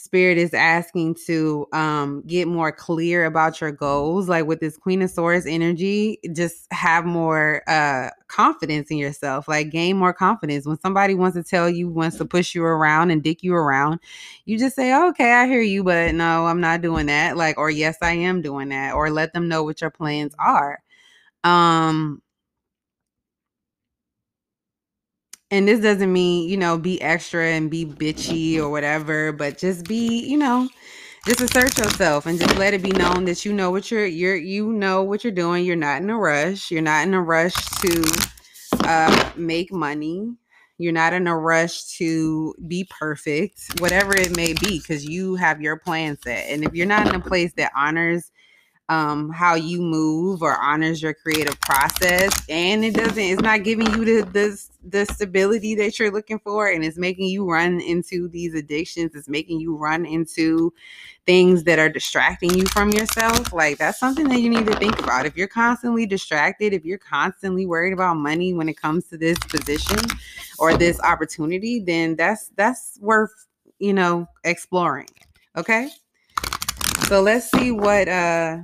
spirit 0.04 0.36
is 0.38 0.52
asking 0.54 1.16
to 1.26 1.66
um 1.72 2.22
get 2.26 2.46
more 2.46 2.70
clear 2.70 3.24
about 3.24 3.60
your 3.60 3.72
goals 3.72 4.28
like 4.28 4.46
with 4.46 4.60
this 4.60 4.76
queen 4.76 5.00
of 5.02 5.10
swords 5.10 5.46
energy 5.46 6.18
just 6.34 6.66
have 6.72 7.06
more 7.06 7.62
uh 7.68 8.10
confidence 8.28 8.90
in 8.90 8.98
yourself 8.98 9.48
like 9.48 9.70
gain 9.70 9.96
more 9.96 10.12
confidence. 10.12 10.66
When 10.66 10.78
somebody 10.80 11.14
wants 11.14 11.36
to 11.36 11.42
tell 11.42 11.70
you 11.70 11.88
wants 11.88 12.18
to 12.18 12.24
push 12.24 12.54
you 12.54 12.64
around 12.64 13.10
and 13.10 13.22
dick 13.22 13.42
you 13.42 13.54
around 13.54 14.00
you 14.44 14.58
just 14.58 14.76
say 14.76 14.94
okay 15.08 15.32
i 15.32 15.46
hear 15.46 15.62
you 15.62 15.82
but 15.84 16.14
no 16.14 16.46
i'm 16.46 16.60
not 16.60 16.82
doing 16.82 17.06
that 17.06 17.36
like 17.36 17.56
or 17.58 17.70
yes 17.70 17.96
i 18.02 18.12
am 18.12 18.42
doing 18.42 18.68
that 18.70 18.94
or 18.94 19.10
let 19.10 19.32
them 19.32 19.48
know 19.48 19.62
what 19.64 19.80
your 19.80 19.90
plans 19.90 20.34
are. 20.38 20.80
Um 21.44 22.22
and 25.50 25.68
this 25.68 25.80
doesn't 25.80 26.12
mean 26.12 26.48
you 26.48 26.56
know 26.56 26.78
be 26.78 27.00
extra 27.02 27.46
and 27.48 27.70
be 27.70 27.84
bitchy 27.86 28.58
or 28.58 28.70
whatever 28.70 29.32
but 29.32 29.58
just 29.58 29.86
be 29.86 30.24
you 30.26 30.36
know 30.36 30.68
just 31.26 31.40
assert 31.40 31.78
yourself 31.78 32.26
and 32.26 32.38
just 32.38 32.56
let 32.58 32.74
it 32.74 32.82
be 32.82 32.90
known 32.92 33.24
that 33.24 33.44
you 33.44 33.52
know 33.52 33.70
what 33.70 33.90
you're 33.90 34.06
you're 34.06 34.36
you 34.36 34.72
know 34.72 35.02
what 35.02 35.24
you're 35.24 35.32
doing. 35.32 35.64
You're 35.64 35.76
not 35.76 36.02
in 36.02 36.10
a 36.10 36.18
rush. 36.18 36.70
You're 36.70 36.82
not 36.82 37.06
in 37.06 37.14
a 37.14 37.22
rush 37.22 37.54
to 37.54 38.04
uh 38.84 39.32
make 39.36 39.72
money. 39.72 40.34
You're 40.78 40.92
not 40.92 41.12
in 41.14 41.26
a 41.26 41.38
rush 41.38 41.84
to 41.98 42.54
be 42.66 42.86
perfect 42.90 43.80
whatever 43.80 44.16
it 44.16 44.36
may 44.36 44.52
be 44.54 44.80
because 44.80 45.06
you 45.06 45.36
have 45.36 45.62
your 45.62 45.78
plan 45.78 46.18
set. 46.22 46.50
And 46.50 46.64
if 46.64 46.74
you're 46.74 46.86
not 46.86 47.08
in 47.08 47.14
a 47.14 47.20
place 47.20 47.52
that 47.56 47.72
honors 47.76 48.30
um 48.90 49.30
how 49.30 49.54
you 49.54 49.80
move 49.80 50.42
or 50.42 50.56
honors 50.60 51.02
your 51.02 51.14
creative 51.14 51.58
process 51.60 52.32
and 52.50 52.84
it 52.84 52.94
doesn't 52.94 53.18
it's 53.18 53.40
not 53.40 53.64
giving 53.64 53.86
you 53.92 54.04
the 54.04 54.30
the, 54.30 54.68
the 54.88 55.04
stability 55.06 55.74
that 55.74 55.98
you're 55.98 56.10
looking 56.10 56.38
for 56.38 56.68
and 56.68 56.84
it's 56.84 56.98
making 56.98 57.26
you 57.26 57.48
run 57.50 57.80
into 57.80 58.28
these 58.28 58.54
addictions 58.54 59.14
it's 59.14 59.28
making 59.28 59.60
you 59.60 59.76
run 59.76 60.04
into 60.04 60.72
things 61.26 61.64
that 61.64 61.78
are 61.78 61.88
distracting 61.88 62.52
you 62.54 62.66
from 62.66 62.90
yourself 62.90 63.52
like 63.52 63.78
that's 63.78 63.98
something 63.98 64.28
that 64.28 64.40
you 64.40 64.50
need 64.50 64.66
to 64.66 64.74
think 64.76 64.98
about 64.98 65.26
if 65.26 65.36
you're 65.36 65.48
constantly 65.48 66.06
distracted 66.06 66.72
if 66.72 66.84
you're 66.84 66.98
constantly 66.98 67.66
worried 67.66 67.92
about 67.92 68.16
money 68.16 68.52
when 68.52 68.68
it 68.68 68.76
comes 68.76 69.06
to 69.08 69.16
this 69.16 69.38
position 69.38 69.98
or 70.58 70.76
this 70.76 71.00
opportunity 71.00 71.80
then 71.80 72.14
that's 72.16 72.48
that's 72.56 72.98
worth 73.00 73.46
you 73.78 73.92
know 73.92 74.26
exploring 74.44 75.08
okay 75.56 75.88
so 77.08 77.22
let's 77.22 77.50
see 77.50 77.70
what 77.70 78.08
uh 78.08 78.58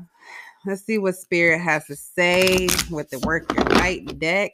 Let's 0.66 0.84
see 0.84 0.98
what 0.98 1.16
Spirit 1.16 1.60
has 1.60 1.86
to 1.86 1.96
say 1.96 2.68
with 2.90 3.08
the 3.08 3.18
Work 3.20 3.50
Your 3.54 3.64
Light 3.64 4.18
deck. 4.18 4.52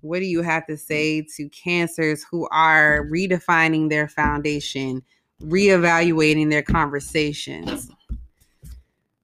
What 0.00 0.20
do 0.20 0.26
you 0.26 0.42
have 0.42 0.66
to 0.66 0.74
mm. 0.74 0.78
say 0.78 1.26
to 1.36 1.48
cancers 1.48 2.24
who 2.30 2.48
are 2.50 3.06
redefining 3.06 3.88
their 3.88 4.08
foundation, 4.08 5.02
reevaluating 5.42 6.50
their 6.50 6.62
conversations? 6.62 7.90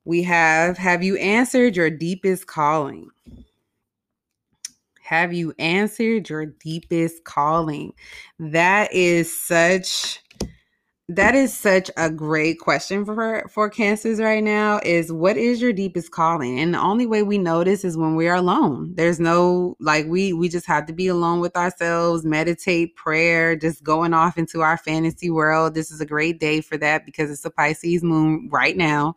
We 0.05 0.23
have 0.25 0.77
Have 0.79 1.03
you 1.03 1.17
answered 1.17 1.77
your 1.77 1.91
deepest 1.91 2.47
calling? 2.47 3.09
Have 5.03 5.35
you 5.35 5.55
answered 5.59 6.31
your 6.31 6.47
deepest 6.47 7.25
calling? 7.25 7.93
That 8.39 8.93
is 8.93 9.35
such 9.37 10.24
that 11.11 11.35
is 11.35 11.53
such 11.55 11.91
a 11.99 12.11
great 12.11 12.59
question 12.61 13.05
for 13.05 13.47
for 13.51 13.69
cancers 13.69 14.21
right 14.21 14.43
now 14.43 14.81
is 14.83 15.13
what 15.13 15.37
is 15.37 15.61
your 15.61 15.73
deepest 15.73 16.11
calling? 16.13 16.59
And 16.59 16.73
the 16.73 16.81
only 16.81 17.07
way 17.07 17.23
we 17.23 17.37
this 17.63 17.85
is 17.85 17.97
when 17.97 18.17
we 18.17 18.27
are 18.27 18.37
alone. 18.37 18.95
There's 18.97 19.21
no 19.21 19.77
like 19.81 20.07
we 20.07 20.33
we 20.33 20.49
just 20.49 20.67
have 20.67 20.87
to 20.87 20.95
be 20.95 21.09
alone 21.09 21.41
with 21.41 21.57
ourselves 21.57 22.25
meditate 22.25 22.97
prayer 22.97 23.55
just 23.55 23.85
going 23.85 24.15
off 24.15 24.39
into 24.39 24.63
our 24.63 24.79
fantasy 24.79 25.29
world. 25.31 25.75
This 25.75 25.91
is 25.91 26.01
a 26.01 26.07
great 26.07 26.41
day 26.41 26.63
for 26.63 26.79
that 26.79 27.05
because 27.05 27.31
it's 27.31 27.45
a 27.45 27.51
pisces 27.51 28.03
moon 28.03 28.49
right 28.51 28.77
now. 28.77 29.15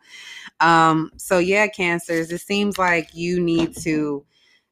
Um 0.60 1.12
so 1.16 1.38
yeah 1.38 1.68
cancers 1.68 2.32
it 2.32 2.40
seems 2.40 2.78
like 2.78 3.14
you 3.14 3.40
need 3.40 3.76
to 3.78 4.26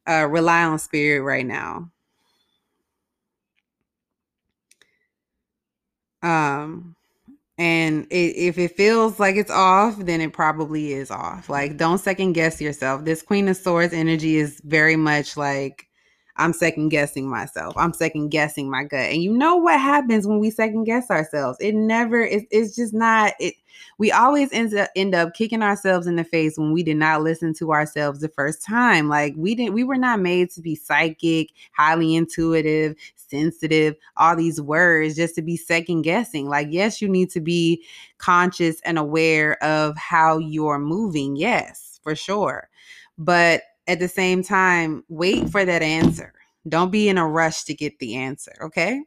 uh 0.09 0.27
rely 0.31 0.65
on 0.65 0.79
spirit 0.81 1.23
right 1.23 1.47
now. 1.47 1.91
Um 6.23 6.96
and 7.59 8.07
it, 8.11 8.37
if 8.37 8.59
it 8.59 8.77
feels 8.77 9.19
like 9.19 9.37
it's 9.37 9.51
off, 9.51 9.97
then 9.99 10.21
it 10.21 10.33
probably 10.33 10.93
is 10.93 11.11
off. 11.11 11.45
Mm-hmm. 11.45 11.53
Like, 11.53 11.77
don't 11.77 11.99
second 11.99 12.35
guess 12.35 12.61
yourself. 12.61 13.05
This 13.05 13.23
Queen 13.23 13.49
of 13.49 13.57
Swords 13.57 13.95
energy 13.95 14.37
is 14.37 14.61
very 14.65 14.97
much 14.97 15.37
like 15.37 15.87
I'm 16.39 16.53
second 16.53 16.91
guessing 16.91 17.29
myself. 17.29 17.75
I'm 17.77 17.93
second 17.93 18.29
guessing 18.29 18.71
my 18.71 18.85
gut. 18.85 19.11
And 19.11 19.23
you 19.23 19.33
know 19.33 19.57
what 19.57 19.81
happens 19.81 20.27
when 20.27 20.39
we 20.39 20.51
second 20.51 20.85
guess 20.85 21.11
ourselves? 21.11 21.59
It 21.61 21.75
never, 21.75 22.21
it, 22.21 22.47
it's 22.51 22.77
just 22.77 22.93
not, 22.93 23.33
it, 23.41 23.55
we 23.99 24.13
always 24.13 24.53
end 24.53 24.75
up, 24.75 24.91
end 24.97 25.15
up 25.15 25.35
kicking 25.35 25.63
ourselves 25.63 26.07
in 26.07 26.17
the 26.17 26.25
face 26.25 26.59
when 26.59 26.73
we 26.73 26.83
did 26.83 26.99
not 26.99 27.23
listen 27.23 27.55
to 27.55 27.73
ourselves 27.73 28.21
the 28.21 28.29
first 28.29 28.63
time. 28.63 29.09
Like 29.09 29.35
we 29.37 29.55
didn't, 29.55 29.75
we 29.75 29.85
were 29.85 29.97
not 29.97 30.21
made 30.21 30.51
to 30.51 30.61
be 30.61 30.75
psychic, 30.75 31.51
highly 31.73 32.15
intuitive, 32.15 32.97
sensitive, 33.29 33.95
all 34.17 34.37
these 34.37 34.61
words 34.61 35.17
just 35.17 35.35
to 35.37 35.43
be 35.43 35.57
second 35.57 36.03
guessing. 36.03 36.49
Like, 36.49 36.69
yes, 36.71 37.01
you 37.03 37.09
need 37.09 37.31
to 37.31 37.41
be 37.41 37.85
conscious 38.19 38.81
and 38.83 38.99
aware 38.99 39.63
of 39.63 39.97
how 39.97 40.39
you're 40.39 40.79
moving. 40.79 41.37
Yes, 41.37 42.01
for 42.03 42.15
sure 42.15 42.69
But 43.19 43.63
at 43.89 43.99
the 43.99 44.09
same 44.09 44.43
time, 44.43 45.05
wait 45.09 45.51
for 45.51 45.65
that 45.65 45.83
answer. 45.83 46.33
Don't 46.69 46.91
be 46.91 47.09
in 47.09 47.19
a 47.19 47.27
rush 47.27 47.65
to 47.65 47.75
get 47.75 47.99
the 47.99 48.17
answer, 48.17 48.53
okay? 48.63 49.03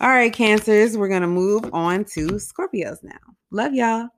All 0.00 0.08
right, 0.08 0.32
Cancers, 0.32 0.96
we're 0.96 1.08
going 1.08 1.22
to 1.22 1.28
move 1.28 1.64
on 1.72 2.04
to 2.06 2.28
Scorpios 2.32 3.02
now. 3.02 3.18
Love 3.50 3.74
y'all. 3.74 4.08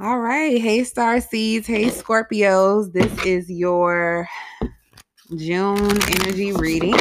All 0.00 0.18
right. 0.18 0.60
Hey, 0.60 0.82
Star 0.84 1.20
Seeds. 1.20 1.66
Hey, 1.66 1.86
Scorpios. 1.86 2.92
This 2.92 3.26
is 3.26 3.50
your 3.50 4.26
June 5.36 6.02
energy 6.02 6.52
reading. 6.52 6.94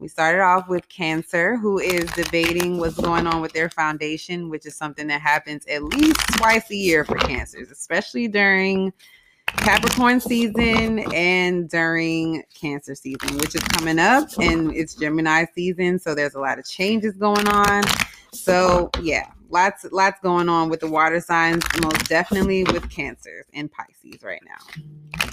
We 0.00 0.08
started 0.08 0.40
off 0.40 0.66
with 0.66 0.88
Cancer, 0.88 1.58
who 1.58 1.78
is 1.78 2.10
debating 2.12 2.78
what's 2.78 2.98
going 2.98 3.26
on 3.26 3.42
with 3.42 3.52
their 3.52 3.68
foundation, 3.68 4.48
which 4.48 4.64
is 4.64 4.74
something 4.74 5.06
that 5.08 5.20
happens 5.20 5.66
at 5.66 5.84
least 5.84 6.18
twice 6.38 6.70
a 6.70 6.74
year 6.74 7.04
for 7.04 7.16
Cancers, 7.16 7.70
especially 7.70 8.26
during 8.26 8.94
Capricorn 9.58 10.18
season 10.18 11.00
and 11.12 11.68
during 11.68 12.42
Cancer 12.58 12.94
season, 12.94 13.36
which 13.36 13.54
is 13.54 13.60
coming 13.60 13.98
up, 13.98 14.26
and 14.40 14.74
it's 14.74 14.94
Gemini 14.94 15.44
season. 15.54 15.98
So 15.98 16.14
there's 16.14 16.34
a 16.34 16.40
lot 16.40 16.58
of 16.58 16.66
changes 16.66 17.14
going 17.16 17.46
on. 17.48 17.82
So 18.32 18.90
yeah, 19.02 19.26
lots 19.50 19.84
lots 19.92 20.18
going 20.22 20.48
on 20.48 20.70
with 20.70 20.80
the 20.80 20.88
water 20.88 21.20
signs, 21.20 21.62
most 21.82 22.08
definitely 22.08 22.64
with 22.64 22.88
Cancers 22.88 23.44
and 23.52 23.70
Pisces 23.70 24.22
right 24.22 24.42
now. 24.46 25.29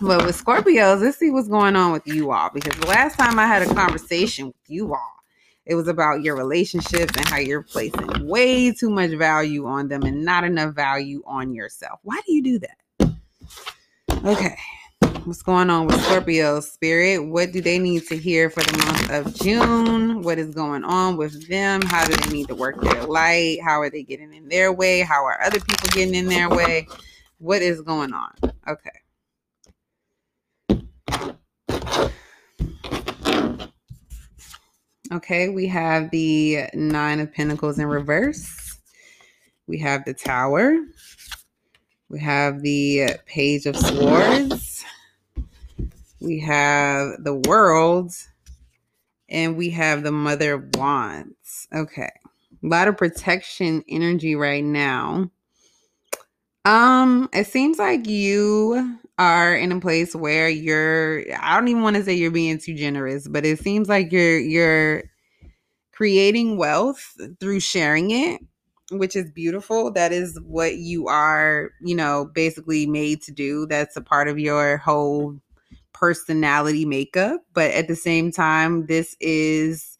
But 0.00 0.26
with 0.26 0.42
Scorpios, 0.42 1.00
let's 1.00 1.18
see 1.18 1.30
what's 1.30 1.48
going 1.48 1.74
on 1.76 1.92
with 1.92 2.06
you 2.06 2.30
all 2.30 2.50
because 2.52 2.78
the 2.78 2.86
last 2.86 3.18
time 3.18 3.38
I 3.38 3.46
had 3.46 3.62
a 3.62 3.74
conversation 3.74 4.46
with 4.48 4.56
you 4.68 4.94
all, 4.94 5.12
it 5.64 5.74
was 5.74 5.88
about 5.88 6.22
your 6.22 6.36
relationships 6.36 7.12
and 7.16 7.26
how 7.26 7.38
you're 7.38 7.62
placing 7.62 8.26
way 8.26 8.72
too 8.72 8.90
much 8.90 9.10
value 9.12 9.66
on 9.66 9.88
them 9.88 10.02
and 10.02 10.24
not 10.24 10.44
enough 10.44 10.74
value 10.74 11.22
on 11.26 11.52
yourself. 11.52 11.98
Why 12.02 12.20
do 12.26 12.32
you 12.32 12.42
do 12.42 12.58
that? 12.60 13.14
Okay. 14.24 14.56
What's 15.24 15.42
going 15.42 15.70
on 15.70 15.86
with 15.86 16.00
Scorpio 16.04 16.60
spirit? 16.60 17.18
What 17.26 17.50
do 17.50 17.60
they 17.60 17.80
need 17.80 18.06
to 18.06 18.16
hear 18.16 18.48
for 18.48 18.62
the 18.62 18.78
month 18.78 19.10
of 19.10 19.34
June? 19.34 20.22
What 20.22 20.38
is 20.38 20.54
going 20.54 20.84
on 20.84 21.16
with 21.16 21.48
them? 21.48 21.82
How 21.82 22.04
do 22.04 22.14
they 22.14 22.30
need 22.30 22.46
to 22.46 22.54
work 22.54 22.80
their 22.80 23.02
light? 23.02 23.58
How 23.60 23.80
are 23.80 23.90
they 23.90 24.04
getting 24.04 24.32
in 24.32 24.48
their 24.48 24.72
way? 24.72 25.00
How 25.00 25.24
are 25.24 25.42
other 25.42 25.58
people 25.58 25.88
getting 25.90 26.14
in 26.14 26.26
their 26.26 26.48
way? 26.48 26.86
What 27.38 27.60
is 27.60 27.82
going 27.82 28.12
on? 28.12 28.30
Okay. 28.68 28.90
Okay, 35.12 35.48
we 35.48 35.68
have 35.68 36.10
the 36.10 36.64
Nine 36.74 37.20
of 37.20 37.32
Pentacles 37.32 37.78
in 37.78 37.86
reverse. 37.86 38.76
We 39.68 39.78
have 39.78 40.04
the 40.04 40.14
Tower. 40.14 40.76
We 42.08 42.18
have 42.20 42.60
the 42.62 43.10
Page 43.24 43.66
of 43.66 43.76
Swords. 43.76 44.84
We 46.20 46.40
have 46.40 47.22
the 47.22 47.34
World. 47.46 48.12
And 49.28 49.56
we 49.56 49.70
have 49.70 50.02
the 50.02 50.12
Mother 50.12 50.54
of 50.54 50.74
Wands. 50.76 51.68
Okay. 51.72 52.10
A 52.62 52.66
lot 52.66 52.88
of 52.88 52.96
protection 52.96 53.84
energy 53.88 54.34
right 54.34 54.64
now. 54.64 55.30
Um, 56.64 57.28
it 57.32 57.46
seems 57.46 57.78
like 57.78 58.08
you 58.08 58.98
are 59.18 59.56
in 59.56 59.72
a 59.72 59.80
place 59.80 60.14
where 60.14 60.48
you're 60.48 61.24
I 61.40 61.56
don't 61.56 61.68
even 61.68 61.82
want 61.82 61.96
to 61.96 62.04
say 62.04 62.14
you're 62.14 62.30
being 62.30 62.58
too 62.58 62.74
generous, 62.74 63.28
but 63.28 63.46
it 63.46 63.58
seems 63.58 63.88
like 63.88 64.12
you're 64.12 64.38
you're 64.38 65.04
creating 65.92 66.58
wealth 66.58 67.16
through 67.40 67.60
sharing 67.60 68.10
it, 68.10 68.40
which 68.90 69.16
is 69.16 69.30
beautiful. 69.30 69.90
That 69.90 70.12
is 70.12 70.38
what 70.42 70.76
you 70.76 71.08
are, 71.08 71.70
you 71.80 71.94
know, 71.94 72.30
basically 72.34 72.86
made 72.86 73.22
to 73.22 73.32
do. 73.32 73.66
That's 73.66 73.96
a 73.96 74.02
part 74.02 74.28
of 74.28 74.38
your 74.38 74.76
whole 74.78 75.38
personality 75.92 76.84
makeup, 76.84 77.40
but 77.54 77.70
at 77.70 77.88
the 77.88 77.96
same 77.96 78.30
time 78.30 78.86
this 78.86 79.16
is 79.20 79.95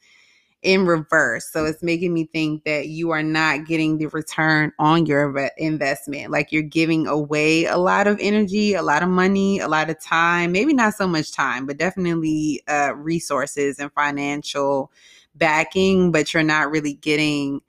in 0.66 0.84
reverse. 0.84 1.48
So 1.48 1.64
it's 1.64 1.80
making 1.80 2.12
me 2.12 2.24
think 2.24 2.64
that 2.64 2.88
you 2.88 3.10
are 3.10 3.22
not 3.22 3.66
getting 3.66 3.98
the 3.98 4.06
return 4.06 4.72
on 4.80 5.06
your 5.06 5.48
investment. 5.58 6.32
Like 6.32 6.50
you're 6.50 6.62
giving 6.62 7.06
away 7.06 7.66
a 7.66 7.76
lot 7.76 8.08
of 8.08 8.18
energy, 8.20 8.74
a 8.74 8.82
lot 8.82 9.04
of 9.04 9.08
money, 9.08 9.60
a 9.60 9.68
lot 9.68 9.90
of 9.90 10.00
time, 10.02 10.50
maybe 10.50 10.74
not 10.74 10.94
so 10.94 11.06
much 11.06 11.30
time, 11.30 11.66
but 11.66 11.76
definitely 11.76 12.64
uh, 12.66 12.94
resources 12.96 13.78
and 13.78 13.92
financial 13.92 14.90
backing, 15.36 16.10
but 16.10 16.34
you're 16.34 16.42
not 16.42 16.72
really 16.72 16.94
getting 16.94 17.60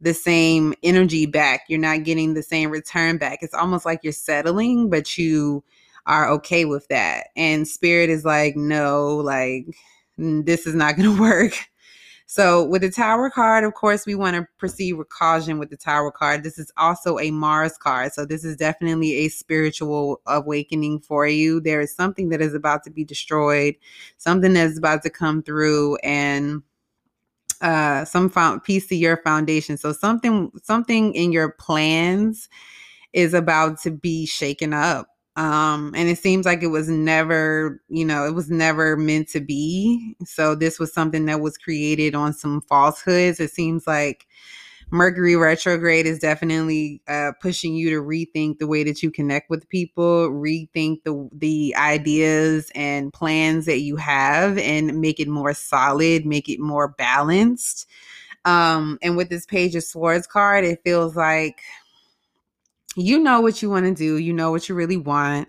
the 0.00 0.14
same 0.14 0.74
energy 0.84 1.26
back. 1.26 1.62
You're 1.68 1.80
not 1.80 2.04
getting 2.04 2.34
the 2.34 2.42
same 2.42 2.70
return 2.70 3.18
back. 3.18 3.40
It's 3.42 3.54
almost 3.54 3.84
like 3.84 3.98
you're 4.04 4.12
settling, 4.12 4.90
but 4.90 5.18
you 5.18 5.64
are 6.06 6.30
okay 6.30 6.66
with 6.66 6.86
that. 6.86 7.28
And 7.34 7.66
spirit 7.66 8.10
is 8.10 8.24
like, 8.24 8.54
no, 8.54 9.16
like, 9.16 9.66
this 10.16 10.68
is 10.68 10.76
not 10.76 10.96
going 10.96 11.12
to 11.16 11.20
work 11.20 11.54
so 12.26 12.64
with 12.64 12.82
the 12.82 12.90
Tower 12.90 13.28
card, 13.28 13.64
of 13.64 13.74
course, 13.74 14.06
we 14.06 14.14
want 14.14 14.34
to 14.36 14.48
proceed 14.58 14.94
with 14.94 15.08
caution 15.10 15.58
with 15.58 15.68
the 15.68 15.76
Tower 15.76 16.10
card. 16.10 16.42
This 16.42 16.58
is 16.58 16.72
also 16.76 17.18
a 17.18 17.30
Mars 17.30 17.76
card. 17.76 18.12
So 18.12 18.24
this 18.24 18.44
is 18.44 18.56
definitely 18.56 19.12
a 19.14 19.28
spiritual 19.28 20.22
awakening 20.26 21.00
for 21.00 21.26
you. 21.26 21.60
There 21.60 21.82
is 21.82 21.94
something 21.94 22.30
that 22.30 22.40
is 22.40 22.54
about 22.54 22.82
to 22.84 22.90
be 22.90 23.04
destroyed, 23.04 23.74
something 24.16 24.54
that 24.54 24.66
is 24.66 24.78
about 24.78 25.02
to 25.02 25.10
come 25.10 25.42
through 25.42 25.96
and 25.96 26.62
uh 27.60 28.04
some 28.04 28.28
found 28.28 28.64
piece 28.64 28.90
of 28.90 28.98
your 28.98 29.18
foundation. 29.18 29.76
So 29.76 29.92
something 29.92 30.50
something 30.62 31.14
in 31.14 31.30
your 31.30 31.52
plans 31.52 32.48
is 33.12 33.32
about 33.32 33.80
to 33.82 33.90
be 33.90 34.26
shaken 34.26 34.72
up 34.74 35.13
um 35.36 35.92
and 35.96 36.08
it 36.08 36.18
seems 36.18 36.46
like 36.46 36.62
it 36.62 36.68
was 36.68 36.88
never 36.88 37.82
you 37.88 38.04
know 38.04 38.24
it 38.26 38.34
was 38.34 38.50
never 38.50 38.96
meant 38.96 39.28
to 39.30 39.40
be. 39.40 40.16
So 40.24 40.54
this 40.54 40.78
was 40.78 40.92
something 40.92 41.26
that 41.26 41.40
was 41.40 41.58
created 41.58 42.14
on 42.14 42.32
some 42.32 42.60
falsehoods. 42.62 43.40
It 43.40 43.50
seems 43.50 43.86
like 43.86 44.26
mercury 44.90 45.36
retrograde 45.36 46.06
is 46.06 46.18
definitely 46.18 47.02
uh, 47.08 47.32
pushing 47.40 47.74
you 47.74 47.90
to 47.90 48.02
rethink 48.02 48.58
the 48.58 48.66
way 48.66 48.84
that 48.84 49.02
you 49.02 49.10
connect 49.10 49.50
with 49.50 49.68
people 49.68 50.28
rethink 50.30 51.02
the 51.04 51.28
the 51.32 51.74
ideas 51.76 52.70
and 52.74 53.12
plans 53.12 53.66
that 53.66 53.80
you 53.80 53.96
have 53.96 54.58
and 54.58 55.00
make 55.00 55.18
it 55.20 55.28
more 55.28 55.54
solid 55.54 56.26
make 56.26 56.48
it 56.48 56.60
more 56.60 56.88
balanced. 56.88 57.86
Um 58.44 58.98
and 59.02 59.16
with 59.16 59.30
this 59.30 59.46
page 59.46 59.74
of 59.76 59.84
swords 59.84 60.26
card 60.26 60.64
it 60.64 60.80
feels 60.84 61.16
like 61.16 61.62
you 62.96 63.18
know 63.18 63.40
what 63.40 63.62
you 63.62 63.70
want 63.70 63.86
to 63.86 63.94
do, 63.94 64.18
you 64.18 64.32
know 64.32 64.50
what 64.50 64.68
you 64.68 64.74
really 64.74 64.96
want, 64.96 65.48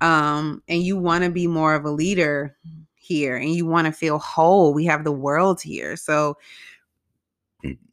um, 0.00 0.62
and 0.68 0.82
you 0.82 0.96
want 0.96 1.24
to 1.24 1.30
be 1.30 1.46
more 1.46 1.74
of 1.74 1.84
a 1.84 1.90
leader 1.90 2.56
here 2.96 3.36
and 3.36 3.50
you 3.50 3.64
want 3.66 3.86
to 3.86 3.92
feel 3.92 4.18
whole. 4.18 4.74
We 4.74 4.84
have 4.86 5.04
the 5.04 5.12
world 5.12 5.62
here. 5.62 5.96
So, 5.96 6.36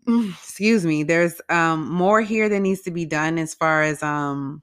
excuse 0.08 0.86
me, 0.86 1.04
there's 1.04 1.40
um, 1.50 1.90
more 1.90 2.22
here 2.22 2.50
that 2.50 2.60
needs 2.60 2.82
to 2.82 2.92
be 2.92 3.06
done 3.06 3.38
as 3.38 3.54
far 3.54 3.84
as 3.84 4.02
um, 4.02 4.63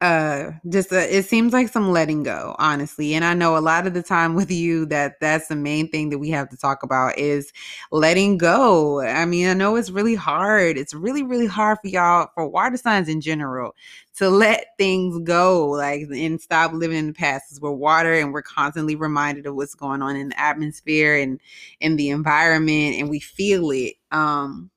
uh 0.00 0.52
just 0.70 0.92
uh, 0.92 0.96
it 0.96 1.24
seems 1.24 1.52
like 1.52 1.68
some 1.68 1.92
letting 1.92 2.22
go 2.22 2.56
honestly. 2.58 3.14
And 3.14 3.22
i 3.24 3.34
know 3.34 3.56
a 3.56 3.60
lot 3.60 3.86
of 3.86 3.92
the 3.92 4.02
time 4.02 4.34
with 4.34 4.50
you 4.50 4.86
that 4.86 5.20
that's 5.20 5.48
the 5.48 5.56
main 5.56 5.90
thing 5.90 6.08
that 6.10 6.18
we 6.18 6.30
have 6.30 6.48
to 6.50 6.56
talk 6.56 6.82
about 6.82 7.18
is 7.18 7.52
letting 7.92 8.38
go. 8.38 9.00
I 9.02 9.26
mean 9.26 9.46
i 9.48 9.52
know 9.54 9.76
it's 9.76 9.90
really 9.90 10.14
hard. 10.14 10.78
It's 10.78 10.94
really 10.94 11.22
really 11.22 11.46
hard 11.46 11.78
for 11.82 11.88
y'all 11.88 12.28
for 12.34 12.48
water 12.48 12.78
signs 12.78 13.08
in 13.10 13.20
general 13.20 13.74
to 14.16 14.30
let 14.30 14.68
things 14.78 15.20
go 15.24 15.68
like 15.68 16.02
and 16.10 16.40
stop 16.40 16.72
living 16.72 16.96
in 16.98 17.06
the 17.08 17.12
past. 17.12 17.44
Because 17.48 17.60
we're 17.60 17.70
water 17.72 18.14
and 18.14 18.32
we're 18.32 18.42
constantly 18.42 18.96
reminded 18.96 19.46
of 19.46 19.54
what's 19.54 19.74
going 19.74 20.00
on 20.02 20.16
in 20.16 20.30
the 20.30 20.40
atmosphere 20.40 21.14
and 21.16 21.38
in 21.80 21.96
the 21.96 22.08
environment 22.10 22.96
and 22.96 23.10
we 23.10 23.20
feel 23.20 23.70
it. 23.70 23.94
Um 24.12 24.70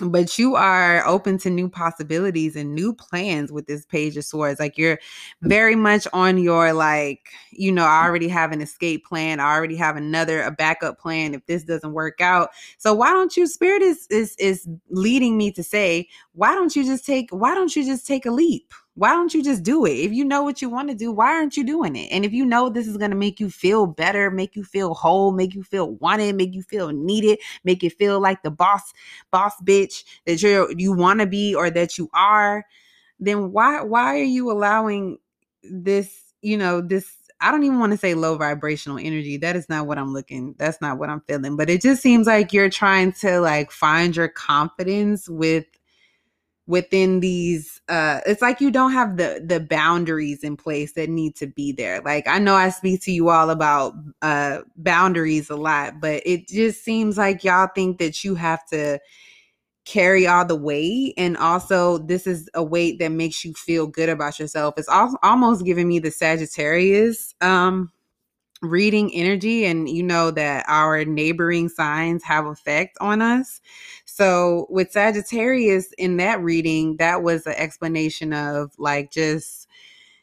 but 0.00 0.38
you 0.38 0.54
are 0.54 1.06
open 1.06 1.38
to 1.38 1.50
new 1.50 1.68
possibilities 1.68 2.56
and 2.56 2.74
new 2.74 2.92
plans 2.92 3.50
with 3.50 3.66
this 3.66 3.84
page 3.86 4.16
of 4.16 4.24
swords 4.24 4.60
like 4.60 4.78
you're 4.78 4.98
very 5.42 5.74
much 5.74 6.06
on 6.12 6.38
your 6.38 6.72
like 6.72 7.30
you 7.50 7.72
know 7.72 7.84
i 7.84 8.04
already 8.04 8.28
have 8.28 8.52
an 8.52 8.60
escape 8.60 9.04
plan 9.04 9.40
i 9.40 9.54
already 9.54 9.76
have 9.76 9.96
another 9.96 10.42
a 10.42 10.50
backup 10.50 10.98
plan 10.98 11.34
if 11.34 11.46
this 11.46 11.62
doesn't 11.64 11.92
work 11.92 12.20
out. 12.20 12.50
So 12.78 12.92
why 12.92 13.10
don't 13.10 13.36
you 13.36 13.46
spirit 13.46 13.82
is 13.82 14.06
is 14.10 14.34
is 14.38 14.68
leading 14.90 15.36
me 15.36 15.52
to 15.52 15.62
say 15.62 16.08
why 16.32 16.54
don't 16.54 16.74
you 16.74 16.84
just 16.84 17.06
take 17.06 17.30
why 17.30 17.54
don't 17.54 17.74
you 17.76 17.84
just 17.84 18.06
take 18.06 18.26
a 18.26 18.30
leap 18.30 18.72
why 18.98 19.10
don't 19.10 19.32
you 19.32 19.44
just 19.44 19.62
do 19.62 19.86
it? 19.86 19.92
If 19.92 20.12
you 20.12 20.24
know 20.24 20.42
what 20.42 20.60
you 20.60 20.68
want 20.68 20.88
to 20.88 20.94
do, 20.94 21.12
why 21.12 21.32
aren't 21.32 21.56
you 21.56 21.62
doing 21.62 21.94
it? 21.94 22.08
And 22.10 22.24
if 22.24 22.32
you 22.32 22.44
know 22.44 22.68
this 22.68 22.88
is 22.88 22.96
going 22.96 23.12
to 23.12 23.16
make 23.16 23.38
you 23.38 23.48
feel 23.48 23.86
better, 23.86 24.28
make 24.28 24.56
you 24.56 24.64
feel 24.64 24.92
whole, 24.92 25.30
make 25.30 25.54
you 25.54 25.62
feel 25.62 25.92
wanted, 25.96 26.34
make 26.34 26.52
you 26.52 26.64
feel 26.64 26.88
needed, 26.88 27.38
make 27.62 27.84
you 27.84 27.90
feel 27.90 28.18
like 28.18 28.42
the 28.42 28.50
boss 28.50 28.92
boss 29.30 29.54
bitch 29.62 30.02
that 30.26 30.42
you 30.42 30.74
you 30.76 30.92
want 30.92 31.20
to 31.20 31.26
be 31.26 31.54
or 31.54 31.70
that 31.70 31.96
you 31.96 32.10
are, 32.12 32.66
then 33.20 33.52
why 33.52 33.82
why 33.82 34.18
are 34.18 34.24
you 34.24 34.50
allowing 34.50 35.18
this, 35.62 36.34
you 36.42 36.56
know, 36.56 36.80
this 36.80 37.14
I 37.40 37.52
don't 37.52 37.62
even 37.62 37.78
want 37.78 37.92
to 37.92 37.98
say 37.98 38.14
low 38.14 38.36
vibrational 38.36 38.98
energy. 38.98 39.36
That 39.36 39.54
is 39.54 39.68
not 39.68 39.86
what 39.86 39.98
I'm 39.98 40.12
looking. 40.12 40.56
That's 40.58 40.80
not 40.80 40.98
what 40.98 41.08
I'm 41.08 41.20
feeling. 41.20 41.56
But 41.56 41.70
it 41.70 41.82
just 41.82 42.02
seems 42.02 42.26
like 42.26 42.52
you're 42.52 42.68
trying 42.68 43.12
to 43.20 43.38
like 43.40 43.70
find 43.70 44.16
your 44.16 44.26
confidence 44.26 45.28
with 45.28 45.66
within 46.68 47.20
these 47.20 47.80
uh 47.88 48.20
it's 48.26 48.42
like 48.42 48.60
you 48.60 48.70
don't 48.70 48.92
have 48.92 49.16
the 49.16 49.42
the 49.44 49.58
boundaries 49.58 50.44
in 50.44 50.56
place 50.56 50.92
that 50.92 51.08
need 51.08 51.34
to 51.34 51.46
be 51.46 51.72
there. 51.72 52.00
Like 52.02 52.28
i 52.28 52.38
know 52.38 52.54
i 52.54 52.68
speak 52.68 53.02
to 53.02 53.10
you 53.10 53.30
all 53.30 53.50
about 53.50 53.94
uh 54.22 54.58
boundaries 54.76 55.50
a 55.50 55.56
lot 55.56 55.94
but 56.00 56.22
it 56.24 56.46
just 56.46 56.84
seems 56.84 57.18
like 57.18 57.42
y'all 57.42 57.68
think 57.74 57.98
that 57.98 58.22
you 58.22 58.36
have 58.36 58.64
to 58.66 59.00
carry 59.86 60.26
all 60.26 60.44
the 60.44 60.54
weight 60.54 61.14
and 61.16 61.34
also 61.38 61.96
this 61.96 62.26
is 62.26 62.50
a 62.52 62.62
weight 62.62 62.98
that 62.98 63.10
makes 63.10 63.42
you 63.42 63.54
feel 63.54 63.86
good 63.86 64.10
about 64.10 64.38
yourself. 64.38 64.74
It's 64.76 64.88
al- 64.90 65.18
almost 65.22 65.64
giving 65.64 65.88
me 65.88 65.98
the 65.98 66.10
sagittarius 66.10 67.34
um 67.40 67.90
reading 68.62 69.12
energy 69.14 69.64
and 69.64 69.88
you 69.88 70.02
know 70.02 70.30
that 70.32 70.64
our 70.68 71.04
neighboring 71.04 71.68
signs 71.68 72.24
have 72.24 72.46
effect 72.46 72.96
on 73.00 73.22
us. 73.22 73.60
So 74.04 74.66
with 74.68 74.90
sagittarius 74.90 75.92
in 75.98 76.16
that 76.16 76.42
reading 76.42 76.96
that 76.96 77.22
was 77.22 77.46
an 77.46 77.54
explanation 77.56 78.32
of 78.32 78.72
like 78.78 79.10
just 79.12 79.67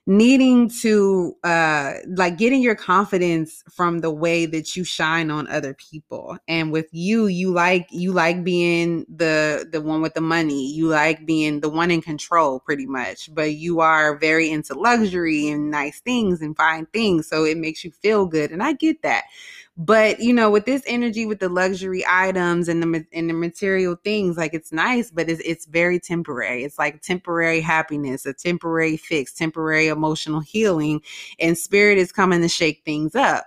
needing 0.08 0.70
to 0.70 1.36
uh 1.44 1.94
like 2.08 2.38
getting 2.38 2.62
your 2.62 2.76
confidence 2.76 3.64
from 3.72 4.00
the 4.00 4.12
way 4.12 4.46
that 4.46 4.76
you 4.76 4.84
shine 4.84 5.32
on 5.32 5.48
other 5.48 5.74
people. 5.74 6.38
And 6.48 6.72
with 6.72 6.88
you 6.92 7.26
you 7.28 7.52
like 7.52 7.88
you 7.90 8.12
like 8.14 8.44
being 8.44 9.06
the 9.14 9.68
the 9.72 9.82
one 9.82 10.02
with 10.02 10.14
the 10.14 10.22
money. 10.22 10.72
You 10.72 10.88
like 10.90 11.26
being 11.26 11.60
the 11.62 11.70
one 11.70 11.90
in 11.90 12.02
control 12.02 12.60
pretty 12.60 12.86
much. 12.86 13.34
But 13.34 13.54
you 13.56 13.80
are 13.80 14.18
very 14.20 14.52
into 14.52 14.76
luxury 14.76 15.50
and 15.50 15.72
nice 15.72 16.00
things 16.02 16.42
and 16.42 16.56
fine 16.56 16.86
things. 16.88 17.28
So 17.28 17.44
it 17.44 17.58
makes 17.58 17.84
you 17.84 17.92
feel 17.92 18.28
good. 18.28 18.52
And 18.52 18.62
i 18.62 18.74
get 18.74 19.02
that 19.02 19.24
but 19.78 20.20
you 20.22 20.34
know, 20.34 20.50
with 20.50 20.66
this 20.66 20.84
energy, 20.88 21.26
with 21.26 21.40
the 21.40 21.50
luxury 21.50 22.04
items 22.08 22.70
and 22.70 22.82
the 22.82 23.06
and 23.12 23.30
the 23.30 23.34
material 23.34 23.98
things, 24.04 24.38
like 24.38 24.54
it's 24.54 24.72
nice, 24.72 25.12
but 25.12 25.30
it's 25.30 25.42
it's 25.44 25.66
very 25.66 26.00
temporary. 26.00 26.64
It's 26.64 26.80
like 26.80 27.02
temporary 27.02 27.60
happiness, 27.60 28.26
a 28.26 28.34
temporary 28.34 28.96
fix, 28.96 29.34
temporary 29.34 29.88
emotional 29.88 30.40
healing, 30.40 31.02
and 31.40 31.58
spirit 31.58 31.98
is 31.98 32.14
coming 32.14 32.42
to 32.42 32.48
shake 32.48 32.84
things 32.86 33.16
up. 33.16 33.46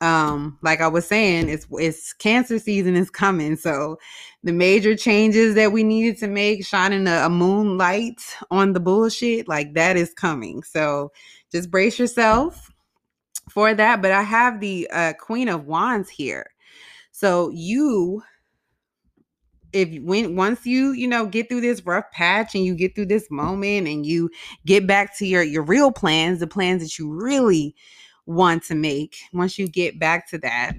Um 0.00 0.58
like 0.60 0.80
i 0.80 0.88
was 0.88 1.06
saying 1.06 1.48
it's 1.48 1.66
it's 1.72 2.12
cancer 2.12 2.58
season 2.58 2.96
is 2.96 3.10
coming 3.10 3.56
so 3.56 3.96
the 4.42 4.52
major 4.52 4.96
changes 4.96 5.54
that 5.54 5.72
we 5.72 5.84
needed 5.84 6.18
to 6.18 6.26
make 6.26 6.66
shining 6.66 7.06
a, 7.06 7.26
a 7.26 7.30
moonlight 7.30 8.20
on 8.50 8.74
the 8.74 8.80
bullshit 8.80 9.48
like 9.48 9.74
that 9.74 9.96
is 9.96 10.12
coming. 10.12 10.62
So 10.64 11.12
just 11.52 11.70
brace 11.70 11.98
yourself 11.98 12.70
for 13.50 13.74
that. 13.74 14.02
But 14.02 14.12
I 14.12 14.22
have 14.22 14.60
the 14.60 14.88
uh, 14.92 15.12
Queen 15.20 15.48
of 15.48 15.66
Wands 15.66 16.08
here. 16.08 16.50
So 17.12 17.50
you 17.50 18.22
if 19.74 20.00
when 20.02 20.36
once 20.36 20.64
you 20.64 20.92
you 20.92 21.06
know 21.06 21.26
get 21.26 21.48
through 21.48 21.60
this 21.60 21.84
rough 21.84 22.10
patch 22.12 22.54
and 22.54 22.64
you 22.64 22.74
get 22.74 22.94
through 22.94 23.06
this 23.06 23.30
moment 23.30 23.88
and 23.88 24.06
you 24.06 24.30
get 24.64 24.86
back 24.86 25.16
to 25.18 25.26
your 25.26 25.42
your 25.42 25.64
real 25.64 25.90
plans 25.90 26.38
the 26.38 26.46
plans 26.46 26.80
that 26.80 26.98
you 26.98 27.12
really 27.12 27.74
want 28.26 28.62
to 28.62 28.74
make 28.74 29.16
once 29.32 29.58
you 29.58 29.68
get 29.68 29.98
back 29.98 30.30
to 30.30 30.38
that 30.38 30.74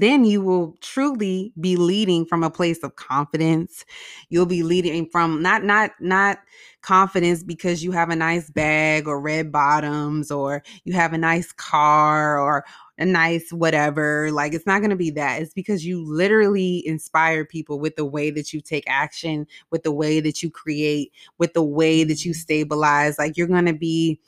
then 0.00 0.24
you 0.24 0.40
will 0.40 0.76
truly 0.80 1.52
be 1.60 1.76
leading 1.76 2.24
from 2.24 2.42
a 2.42 2.50
place 2.50 2.82
of 2.82 2.96
confidence. 2.96 3.84
You'll 4.30 4.46
be 4.46 4.62
leading 4.62 5.08
from 5.10 5.42
not 5.42 5.64
not 5.64 5.90
not 6.00 6.38
confidence 6.82 7.42
because 7.42 7.84
you 7.84 7.92
have 7.92 8.10
a 8.10 8.16
nice 8.16 8.50
bag 8.50 9.06
or 9.06 9.20
red 9.20 9.52
bottoms 9.52 10.30
or 10.30 10.62
you 10.84 10.92
have 10.94 11.12
a 11.12 11.18
nice 11.18 11.52
car 11.52 12.38
or 12.38 12.64
a 12.98 13.04
nice 13.04 13.52
whatever 13.52 14.30
like 14.32 14.52
it's 14.52 14.66
not 14.66 14.80
going 14.80 14.90
to 14.90 14.96
be 14.96 15.10
that. 15.10 15.42
It's 15.42 15.54
because 15.54 15.84
you 15.84 16.04
literally 16.04 16.86
inspire 16.86 17.44
people 17.44 17.78
with 17.78 17.96
the 17.96 18.04
way 18.04 18.30
that 18.30 18.52
you 18.52 18.60
take 18.60 18.84
action 18.86 19.46
with 19.70 19.82
the 19.82 19.92
way 19.92 20.20
that 20.20 20.42
you 20.42 20.50
create 20.50 21.12
with 21.38 21.52
the 21.54 21.62
way 21.62 22.04
that 22.04 22.24
you 22.24 22.32
mm-hmm. 22.32 22.38
stabilize. 22.38 23.18
Like 23.18 23.36
you're 23.36 23.46
going 23.46 23.66
to 23.66 23.72
be 23.72 24.20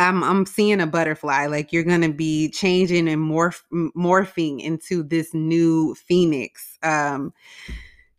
I'm 0.00 0.24
I'm 0.24 0.46
seeing 0.46 0.80
a 0.80 0.86
butterfly. 0.86 1.46
Like 1.46 1.72
you're 1.72 1.84
gonna 1.84 2.08
be 2.12 2.50
changing 2.50 3.08
and 3.08 3.22
morph 3.22 3.62
morphing 3.72 4.60
into 4.60 5.02
this 5.02 5.34
new 5.34 5.94
phoenix. 5.94 6.78
Um, 6.82 7.32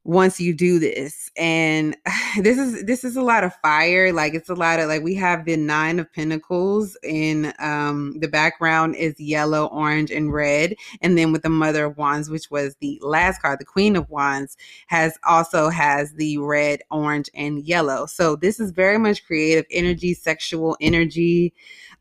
once 0.04 0.40
you 0.40 0.54
do 0.54 0.80
this 0.80 1.30
and 1.38 1.96
this 2.42 2.58
is 2.58 2.84
this 2.86 3.04
is 3.04 3.16
a 3.16 3.22
lot 3.22 3.44
of 3.44 3.54
fire 3.56 4.12
like 4.12 4.34
it's 4.34 4.50
a 4.50 4.56
lot 4.56 4.80
of 4.80 4.88
like 4.88 5.04
we 5.04 5.14
have 5.14 5.46
the 5.46 5.56
nine 5.56 6.00
of 6.00 6.12
pentacles 6.14 6.98
in 7.04 7.54
um 7.60 8.18
the 8.20 8.28
background 8.28 8.96
is 8.96 9.20
yellow 9.20 9.68
orange 9.68 10.12
and 10.12 10.34
red 10.34 10.76
and 11.02 11.18
then 11.18 11.32
with 11.32 11.44
the 11.44 11.50
mother 11.50 11.86
of 11.86 11.98
wands 11.98 12.30
which 12.30 12.50
was 12.50 12.76
the 12.82 13.00
last 13.04 13.42
card 13.42 13.60
the 13.60 13.66
queen 13.66 13.96
of 13.96 14.10
wands 14.10 14.58
has 14.88 15.18
also 15.28 15.70
has 15.70 16.14
the 16.14 16.38
red 16.38 16.82
orange 16.92 17.30
and 17.34 17.66
yellow. 17.66 18.06
So 18.06 18.36
this 18.36 18.60
is 18.60 18.72
very 18.72 18.98
much 18.98 19.26
creative 19.26 19.66
energy 19.72 20.14
sexual 20.14 20.78
energy 20.82 21.54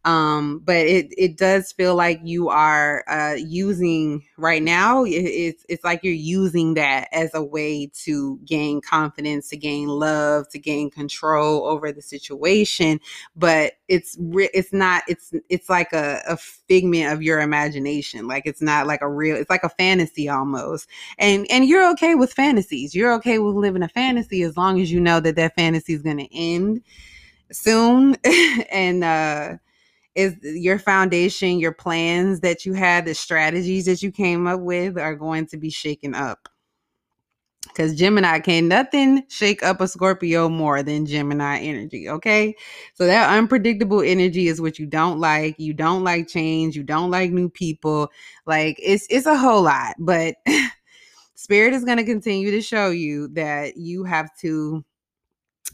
um 0.04 0.60
but 0.64 0.76
it 0.76 1.12
it 1.18 1.36
does 1.36 1.72
feel 1.72 1.94
like 1.94 2.20
you 2.24 2.48
are 2.48 3.04
uh 3.08 3.34
using 3.34 4.24
right 4.38 4.62
now 4.62 5.04
it, 5.04 5.10
it's 5.10 5.66
it's 5.68 5.84
like 5.84 6.02
you're 6.02 6.12
using 6.14 6.74
that 6.74 7.08
as 7.12 7.30
a 7.34 7.42
way 7.42 7.90
to 7.92 8.38
gain 8.44 8.80
confidence 8.80 9.48
to 9.48 9.56
gain 9.56 9.88
love 9.88 10.48
to 10.48 10.58
gain 10.58 10.90
control 10.90 11.66
over 11.66 11.92
the 11.92 12.02
situation. 12.02 13.00
But 13.36 13.74
it's 13.88 14.16
it's 14.20 14.72
not 14.72 15.02
it's 15.08 15.32
it's 15.48 15.68
like 15.68 15.92
a, 15.92 16.20
a 16.26 16.36
figment 16.36 17.12
of 17.12 17.22
your 17.22 17.40
imagination. 17.40 18.26
Like 18.26 18.44
it's 18.46 18.62
not 18.62 18.86
like 18.86 19.02
a 19.02 19.08
real 19.08 19.36
it's 19.36 19.50
like 19.50 19.64
a 19.64 19.68
fantasy 19.68 20.28
almost. 20.28 20.88
And 21.18 21.46
and 21.50 21.66
you're 21.66 21.88
okay 21.92 22.14
with 22.14 22.32
fantasies. 22.32 22.94
You're 22.94 23.12
okay 23.14 23.38
with 23.38 23.54
living 23.54 23.82
a 23.82 23.88
fantasy 23.88 24.42
as 24.42 24.56
long 24.56 24.80
as 24.80 24.90
you 24.90 25.00
know 25.00 25.20
that 25.20 25.36
that 25.36 25.54
fantasy 25.54 25.94
is 25.94 26.02
going 26.02 26.18
to 26.18 26.34
end 26.36 26.82
soon. 27.52 28.16
And 28.72 29.04
uh 29.04 29.56
is 30.20 30.37
your 30.42 30.78
foundation, 30.78 31.59
your 31.59 31.72
plans 31.72 32.40
that 32.40 32.64
you 32.64 32.72
had, 32.74 33.04
the 33.04 33.14
strategies 33.14 33.87
that 33.87 34.02
you 34.02 34.12
came 34.12 34.46
up 34.46 34.61
with 34.61 34.98
are 34.98 35.14
going 35.14 35.46
to 35.46 35.56
be 35.56 35.70
shaken 35.70 36.14
up. 36.14 36.48
Because 37.68 37.94
Gemini 37.94 38.40
can 38.40 38.68
nothing 38.68 39.22
shake 39.28 39.62
up 39.62 39.80
a 39.80 39.87
Scorpio 39.87 40.48
more 40.48 40.83
than 40.83 41.06
Gemini 41.06 41.61
energy. 41.61 42.09
Okay. 42.09 42.54
So 42.94 43.06
that 43.06 43.30
unpredictable 43.37 44.02
energy 44.02 44.48
is 44.48 44.61
what 44.61 44.78
you 44.78 44.87
don't 44.87 45.20
like. 45.20 45.54
You 45.59 45.72
don't 45.72 46.02
like 46.02 46.26
change. 46.26 46.74
You 46.74 46.83
don't 46.83 47.11
like 47.11 47.30
new 47.30 47.48
people. 47.48 48.11
Like 48.46 48.76
it's 48.83 49.06
it's 49.09 49.26
a 49.26 49.37
whole 49.37 49.62
lot. 49.62 49.94
But 49.98 50.37
spirit 51.35 51.72
is 51.72 51.85
going 51.85 51.98
to 51.98 52.04
continue 52.04 52.50
to 52.50 52.61
show 52.61 52.90
you 52.90 53.28
that 53.28 53.76
you 53.76 54.04
have 54.04 54.30
to 54.40 54.85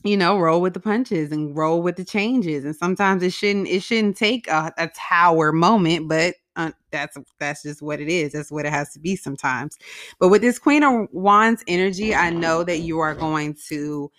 you 0.05 0.17
know 0.17 0.39
roll 0.39 0.61
with 0.61 0.75
the 0.75 0.81
punches 0.81 1.33
and 1.33 1.57
roll 1.57 1.83
with 1.83 1.97
the 1.97 2.05
changes 2.05 2.65
and 2.65 2.77
sometimes 2.77 3.23
it 3.23 3.33
shouldn't 3.33 3.69
it 3.69 3.83
shouldn't 3.83 4.17
take 4.17 4.47
a, 4.49 4.73
a 4.79 4.89
tower 4.89 5.53
moment 5.53 6.09
but 6.09 6.35
uh, 6.57 6.71
that's 6.91 7.17
that's 7.39 7.63
just 7.63 7.83
what 7.83 8.01
it 8.01 8.09
is 8.09 8.33
that's 8.33 8.51
what 8.51 8.65
it 8.65 8.73
has 8.73 8.91
to 8.93 8.99
be 8.99 9.15
sometimes. 9.15 9.77
But 10.19 10.29
with 10.29 10.41
this 10.41 10.59
queen 10.59 10.83
of 10.83 11.09
wands 11.13 11.63
energy 11.69 12.15
i 12.15 12.31
know 12.31 12.65
that 12.65 12.79
you 12.79 12.99
are 13.01 13.15
going 13.15 13.57
to 13.69 14.11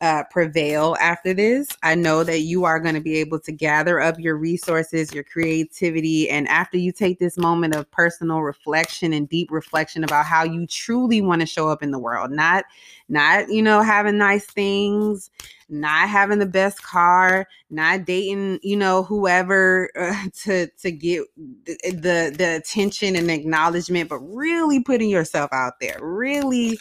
uh, 0.00 0.22
prevail 0.30 0.96
after 1.00 1.34
this. 1.34 1.68
I 1.82 1.96
know 1.96 2.22
that 2.22 2.40
you 2.40 2.64
are 2.64 2.78
going 2.78 2.94
to 2.94 3.00
be 3.00 3.16
able 3.16 3.40
to 3.40 3.50
gather 3.50 4.00
up 4.00 4.18
your 4.18 4.36
resources, 4.36 5.12
your 5.12 5.24
creativity, 5.24 6.30
and 6.30 6.46
after 6.48 6.78
you 6.78 6.92
take 6.92 7.18
this 7.18 7.36
moment 7.36 7.74
of 7.74 7.90
personal 7.90 8.42
reflection 8.42 9.12
and 9.12 9.28
deep 9.28 9.50
reflection 9.50 10.04
about 10.04 10.24
how 10.24 10.44
you 10.44 10.66
truly 10.68 11.20
want 11.20 11.40
to 11.40 11.46
show 11.46 11.68
up 11.68 11.82
in 11.82 11.90
the 11.90 11.98
world, 11.98 12.30
not 12.30 12.64
not 13.08 13.48
you 13.48 13.60
know 13.60 13.82
having 13.82 14.18
nice 14.18 14.46
things, 14.46 15.30
not 15.68 16.08
having 16.08 16.38
the 16.38 16.46
best 16.46 16.80
car, 16.82 17.48
not 17.70 18.04
dating 18.04 18.60
you 18.62 18.76
know 18.76 19.02
whoever 19.02 19.90
uh, 19.98 20.14
to 20.44 20.68
to 20.78 20.92
get 20.92 21.24
the, 21.36 21.76
the 21.90 22.34
the 22.38 22.56
attention 22.56 23.16
and 23.16 23.32
acknowledgement, 23.32 24.08
but 24.08 24.20
really 24.20 24.80
putting 24.80 25.10
yourself 25.10 25.52
out 25.52 25.80
there, 25.80 25.98
really 26.00 26.78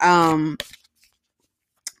um 0.00 0.58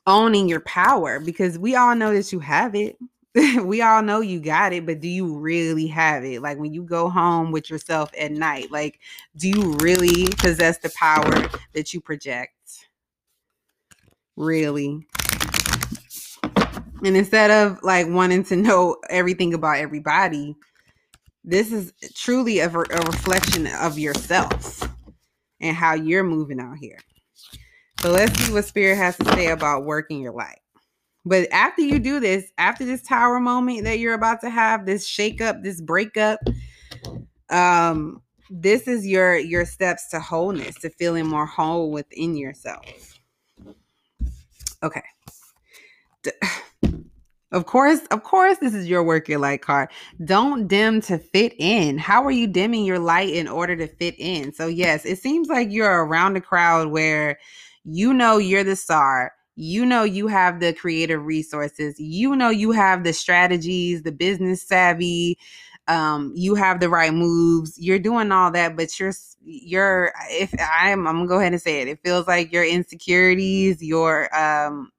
owning 0.06 0.48
your 0.48 0.60
power 0.60 1.20
because 1.20 1.58
we 1.58 1.74
all 1.74 1.94
know 1.94 2.14
that 2.14 2.32
you 2.32 2.38
have 2.40 2.74
it. 2.74 2.96
we 3.62 3.82
all 3.82 4.02
know 4.02 4.20
you 4.20 4.40
got 4.40 4.72
it, 4.72 4.86
but 4.86 5.00
do 5.00 5.08
you 5.08 5.36
really 5.36 5.86
have 5.86 6.24
it? 6.24 6.40
Like 6.40 6.58
when 6.58 6.72
you 6.72 6.82
go 6.82 7.08
home 7.10 7.52
with 7.52 7.68
yourself 7.68 8.10
at 8.18 8.32
night, 8.32 8.70
like 8.70 9.00
do 9.36 9.48
you 9.48 9.76
really 9.80 10.26
possess 10.38 10.78
the 10.78 10.90
power 10.90 11.48
that 11.74 11.92
you 11.92 12.00
project? 12.00 12.52
Really? 14.36 15.06
And 17.04 17.16
instead 17.16 17.50
of 17.50 17.82
like 17.82 18.06
wanting 18.08 18.44
to 18.44 18.56
know 18.56 18.96
everything 19.10 19.52
about 19.54 19.78
everybody, 19.78 20.56
this 21.44 21.72
is 21.72 21.92
truly 22.14 22.60
a, 22.60 22.68
a 22.68 23.00
reflection 23.02 23.66
of 23.66 23.98
yourself 23.98 24.82
and 25.60 25.76
how 25.76 25.94
you're 25.94 26.24
moving 26.24 26.60
out 26.60 26.76
here. 26.78 26.98
So 28.00 28.10
let's 28.10 28.38
see 28.38 28.52
what 28.52 28.64
spirit 28.64 28.96
has 28.96 29.16
to 29.16 29.24
say 29.32 29.48
about 29.48 29.84
working 29.84 30.20
your 30.20 30.32
life. 30.32 30.58
But 31.24 31.48
after 31.50 31.82
you 31.82 31.98
do 31.98 32.20
this, 32.20 32.52
after 32.56 32.84
this 32.84 33.02
tower 33.02 33.40
moment 33.40 33.84
that 33.84 33.98
you're 33.98 34.14
about 34.14 34.40
to 34.42 34.50
have, 34.50 34.86
this 34.86 35.08
shakeup, 35.08 35.62
this 35.62 35.80
breakup, 35.80 36.38
um, 37.50 38.22
this 38.48 38.86
is 38.86 39.06
your 39.06 39.36
your 39.36 39.64
steps 39.64 40.08
to 40.10 40.20
wholeness, 40.20 40.76
to 40.76 40.90
feeling 40.90 41.26
more 41.26 41.46
whole 41.46 41.90
within 41.90 42.36
yourself. 42.36 43.18
Okay. 44.82 45.02
Of 47.52 47.64
course, 47.64 48.00
of 48.10 48.24
course, 48.24 48.58
this 48.58 48.74
is 48.74 48.88
your 48.88 49.04
work 49.04 49.28
your 49.28 49.38
light 49.38 49.62
card. 49.62 49.88
Don't 50.24 50.66
dim 50.66 51.00
to 51.02 51.16
fit 51.16 51.54
in. 51.58 51.96
How 51.96 52.22
are 52.24 52.32
you 52.32 52.48
dimming 52.48 52.84
your 52.84 52.98
light 52.98 53.30
in 53.30 53.46
order 53.46 53.76
to 53.76 53.86
fit 53.86 54.16
in? 54.18 54.52
So, 54.52 54.66
yes, 54.66 55.06
it 55.06 55.20
seems 55.20 55.48
like 55.48 55.70
you're 55.70 56.04
around 56.04 56.36
a 56.36 56.40
crowd 56.40 56.88
where 56.88 57.38
you 57.86 58.12
know 58.14 58.38
you're 58.38 58.64
the 58.64 58.76
star. 58.76 59.32
You 59.56 59.86
know 59.86 60.04
you 60.04 60.26
have 60.28 60.60
the 60.60 60.74
creative 60.74 61.24
resources. 61.24 61.98
You 61.98 62.36
know 62.36 62.50
you 62.50 62.72
have 62.72 63.04
the 63.04 63.12
strategies, 63.14 64.02
the 64.02 64.12
business 64.12 64.62
savvy. 64.62 65.38
Um, 65.88 66.32
you 66.34 66.56
have 66.56 66.80
the 66.80 66.88
right 66.90 67.14
moves. 67.14 67.78
You're 67.78 67.98
doing 68.00 68.32
all 68.32 68.50
that, 68.52 68.76
but 68.76 68.98
you're 69.00 69.12
you're 69.42 70.12
if 70.30 70.54
I'm 70.60 71.06
I'm 71.06 71.16
gonna 71.16 71.28
go 71.28 71.38
ahead 71.40 71.52
and 71.52 71.62
say 71.62 71.80
it. 71.82 71.88
It 71.88 72.00
feels 72.04 72.26
like 72.26 72.52
your 72.52 72.64
insecurities, 72.64 73.82
your 73.82 74.34
um 74.36 74.90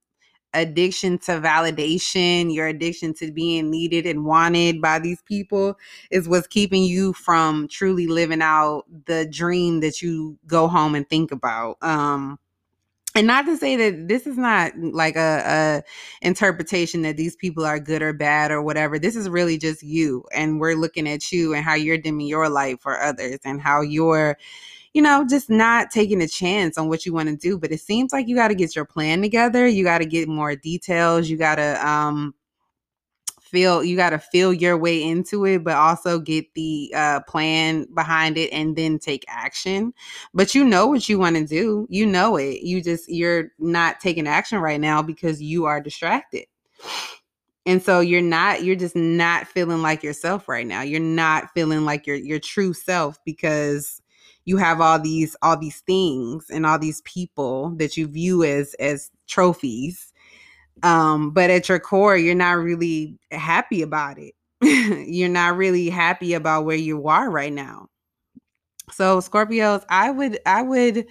addiction 0.54 1.18
to 1.20 1.34
validation, 1.42 2.54
your 2.54 2.68
addiction 2.68 3.14
to 3.16 3.32
being 3.32 3.70
needed 3.70 4.06
and 4.08 4.26
wanted 4.26 4.82
by 4.82 4.98
these 5.00 5.22
people 5.24 5.78
is 6.10 6.28
what's 6.28 6.48
keeping 6.48 6.84
you 6.84 7.14
from 7.14 7.68
truly 7.68 8.08
living 8.08 8.42
out 8.42 8.86
the 9.06 9.28
dream 9.28 9.82
that 9.82 10.02
you 10.02 10.38
go 10.48 10.68
home 10.68 10.96
and 10.96 11.08
think 11.10 11.32
about. 11.32 11.78
Um 11.82 12.40
and 13.18 13.28
not 13.28 13.46
to 13.46 13.58
say 13.58 13.76
that 13.76 14.08
this 14.08 14.28
is 14.28 14.38
not 14.38 14.72
like 14.78 15.16
a, 15.16 15.44
a 15.46 15.84
interpretation 16.26 17.02
that 17.02 17.18
these 17.18 17.36
people 17.36 17.66
are 17.66 17.80
good 17.80 18.02
or 18.02 18.14
bad 18.14 18.52
or 18.52 18.62
whatever 18.62 19.00
this 19.00 19.16
is 19.16 19.28
really 19.28 19.58
just 19.58 19.82
you 19.84 20.24
and 20.34 20.60
we're 20.60 20.76
looking 20.76 21.08
at 21.10 21.32
you 21.32 21.54
and 21.54 21.66
how 21.66 21.74
you're 21.74 21.98
dimming 21.98 22.28
your 22.28 22.48
light 22.48 22.80
for 22.82 23.00
others 23.02 23.40
and 23.44 23.62
how 23.62 23.82
you're 23.82 24.38
you 24.94 25.04
know, 25.04 25.24
just 25.30 25.48
not 25.48 25.92
taking 25.92 26.24
a 26.24 26.28
chance 26.28 26.76
on 26.76 26.90
what 26.90 27.06
you 27.06 27.14
want 27.14 27.30
to 27.30 27.36
do. 27.36 27.60
But 27.60 27.72
it 27.72 27.80
seems 27.80 28.12
like 28.12 28.28
you 28.28 28.36
got 28.36 28.48
to 28.48 28.56
get 28.56 28.76
your 28.76 28.86
plan 28.86 29.22
together. 29.22 29.68
You 29.68 29.84
got 29.84 30.00
to 30.00 30.08
get 30.08 30.28
more 30.28 30.56
details. 30.56 31.30
You 31.30 31.38
got 31.38 31.56
to 31.58 31.88
um, 31.88 32.34
feel 33.48 33.84
you 33.84 33.96
got 33.96 34.12
to 34.12 34.20
feel 34.20 34.54
your 34.54 34.78
way 34.78 35.02
into 35.02 35.46
it 35.46 35.64
but 35.64 35.76
also 35.76 36.20
get 36.20 36.54
the 36.54 36.92
uh, 36.96 37.20
plan 37.22 37.88
behind 37.94 38.38
it 38.38 38.52
and 38.52 38.76
then 38.76 39.00
take 39.00 39.26
action. 39.28 39.94
But 40.34 40.54
you 40.54 40.64
know 40.64 40.88
what 40.88 41.10
you 41.10 41.20
want 41.20 41.36
to 41.38 41.46
do. 41.46 41.88
You 41.90 42.06
know 42.06 42.38
it. 42.38 42.62
You 42.62 42.82
just 42.82 43.10
you're 43.10 43.52
not 43.60 44.00
taking 44.00 44.28
action 44.28 44.60
right 44.60 44.80
now 44.80 45.02
because 45.02 45.42
you 45.42 45.66
are 45.66 45.82
distracted. 45.82 46.46
And 47.66 47.84
so 47.84 48.00
you're 48.00 48.22
not 48.22 48.64
you're 48.64 48.78
just 48.78 48.96
not 48.96 49.48
feeling 49.48 49.82
like 49.82 50.02
yourself 50.02 50.48
right 50.48 50.66
now. 50.66 50.82
You're 50.82 51.00
not 51.02 51.52
feeling 51.54 51.84
like 51.84 52.08
your 52.08 52.16
your 52.16 52.40
true 52.40 52.74
self 52.74 53.18
because 53.26 54.02
you 54.46 54.56
have 54.56 54.80
all 54.80 55.00
these 55.00 55.36
all 55.42 55.58
these 55.58 55.82
things 55.82 56.50
and 56.50 56.66
all 56.66 56.80
these 56.80 57.02
people 57.02 57.72
that 57.78 57.98
you 57.98 58.08
view 58.08 58.46
as 58.46 58.74
as 58.76 59.12
trophies 59.28 60.14
um 60.84 61.32
but 61.32 61.50
at 61.50 61.70
your 61.70 61.80
core 61.80 62.18
you're 62.18 62.36
not 62.36 62.58
really 62.58 63.18
happy 63.32 63.82
about 63.82 64.18
it. 64.18 64.34
You're 65.08 65.30
not 65.30 65.56
really 65.56 65.88
happy 65.88 66.34
about 66.34 66.66
where 66.66 66.76
you 66.76 67.08
are 67.08 67.30
right 67.30 67.54
now. 67.54 67.90
So 68.92 69.20
scorpios 69.20 69.84
i 69.90 70.10
would 70.10 70.40
i 70.46 70.62
would 70.62 71.06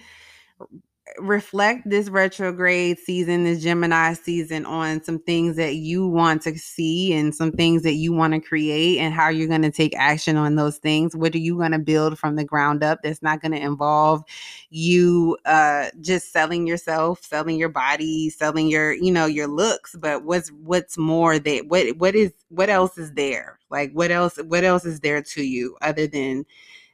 reflect 1.19 1.89
this 1.89 2.09
retrograde 2.09 2.99
season, 2.99 3.43
this 3.43 3.61
Gemini 3.61 4.13
season, 4.13 4.65
on 4.65 5.03
some 5.03 5.19
things 5.19 5.55
that 5.55 5.75
you 5.75 6.07
want 6.07 6.41
to 6.43 6.57
see 6.57 7.13
and 7.13 7.33
some 7.33 7.51
things 7.51 7.83
that 7.83 7.93
you 7.93 8.13
want 8.13 8.33
to 8.33 8.39
create, 8.39 8.99
and 8.99 9.13
how 9.13 9.29
you're 9.29 9.47
going 9.47 9.61
to 9.61 9.71
take 9.71 9.95
action 9.95 10.37
on 10.37 10.55
those 10.55 10.77
things. 10.77 11.15
What 11.15 11.35
are 11.35 11.39
you 11.39 11.57
going 11.57 11.71
to 11.71 11.79
build 11.79 12.17
from 12.17 12.35
the 12.35 12.43
ground 12.43 12.83
up 12.83 12.99
that's 13.03 13.21
not 13.21 13.41
going 13.41 13.53
to 13.53 13.61
involve 13.61 14.23
you 14.69 15.37
uh, 15.45 15.87
just 16.01 16.31
selling 16.31 16.67
yourself, 16.67 17.23
selling 17.23 17.57
your 17.57 17.69
body, 17.69 18.29
selling 18.29 18.67
your, 18.67 18.93
you 18.93 19.11
know, 19.11 19.25
your 19.25 19.47
looks, 19.47 19.95
but 19.95 20.23
what's 20.23 20.49
what's 20.49 20.97
more 20.97 21.39
that 21.39 21.67
what 21.67 21.97
what 21.97 22.15
is 22.15 22.33
what 22.49 22.69
else 22.69 22.97
is 22.97 23.13
there? 23.13 23.59
Like 23.69 23.91
what 23.93 24.11
else 24.11 24.37
what 24.37 24.63
else 24.63 24.85
is 24.85 24.99
there 24.99 25.21
to 25.21 25.43
you 25.43 25.77
other 25.81 26.07
than 26.07 26.45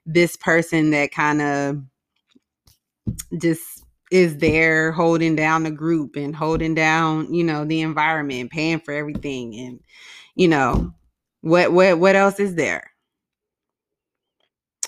this 0.05 0.35
person 0.35 0.91
that 0.91 1.11
kind 1.11 1.41
of 1.41 1.81
just 3.39 3.82
is 4.13 4.37
there 4.37 4.91
holding 4.91 5.35
down 5.35 5.63
the 5.63 5.71
group 5.71 6.15
and 6.15 6.35
holding 6.35 6.75
down, 6.75 7.33
you 7.33 7.43
know, 7.43 7.65
the 7.65 7.81
environment, 7.81 8.51
paying 8.51 8.79
for 8.79 8.93
everything 8.93 9.57
and 9.59 9.79
you 10.35 10.47
know, 10.47 10.93
what 11.41 11.73
what 11.73 11.99
what 11.99 12.15
else 12.15 12.39
is 12.39 12.55
there? 12.55 12.91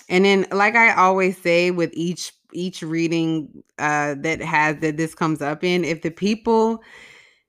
And 0.08 0.24
then 0.24 0.46
like 0.52 0.76
I 0.76 0.94
always 0.94 1.36
say 1.38 1.72
with 1.72 1.90
each 1.94 2.32
each 2.52 2.82
reading 2.82 3.64
uh 3.78 4.14
that 4.20 4.40
has 4.40 4.76
that 4.78 4.96
this 4.96 5.14
comes 5.14 5.42
up 5.42 5.64
in, 5.64 5.84
if 5.84 6.02
the 6.02 6.10
people 6.10 6.82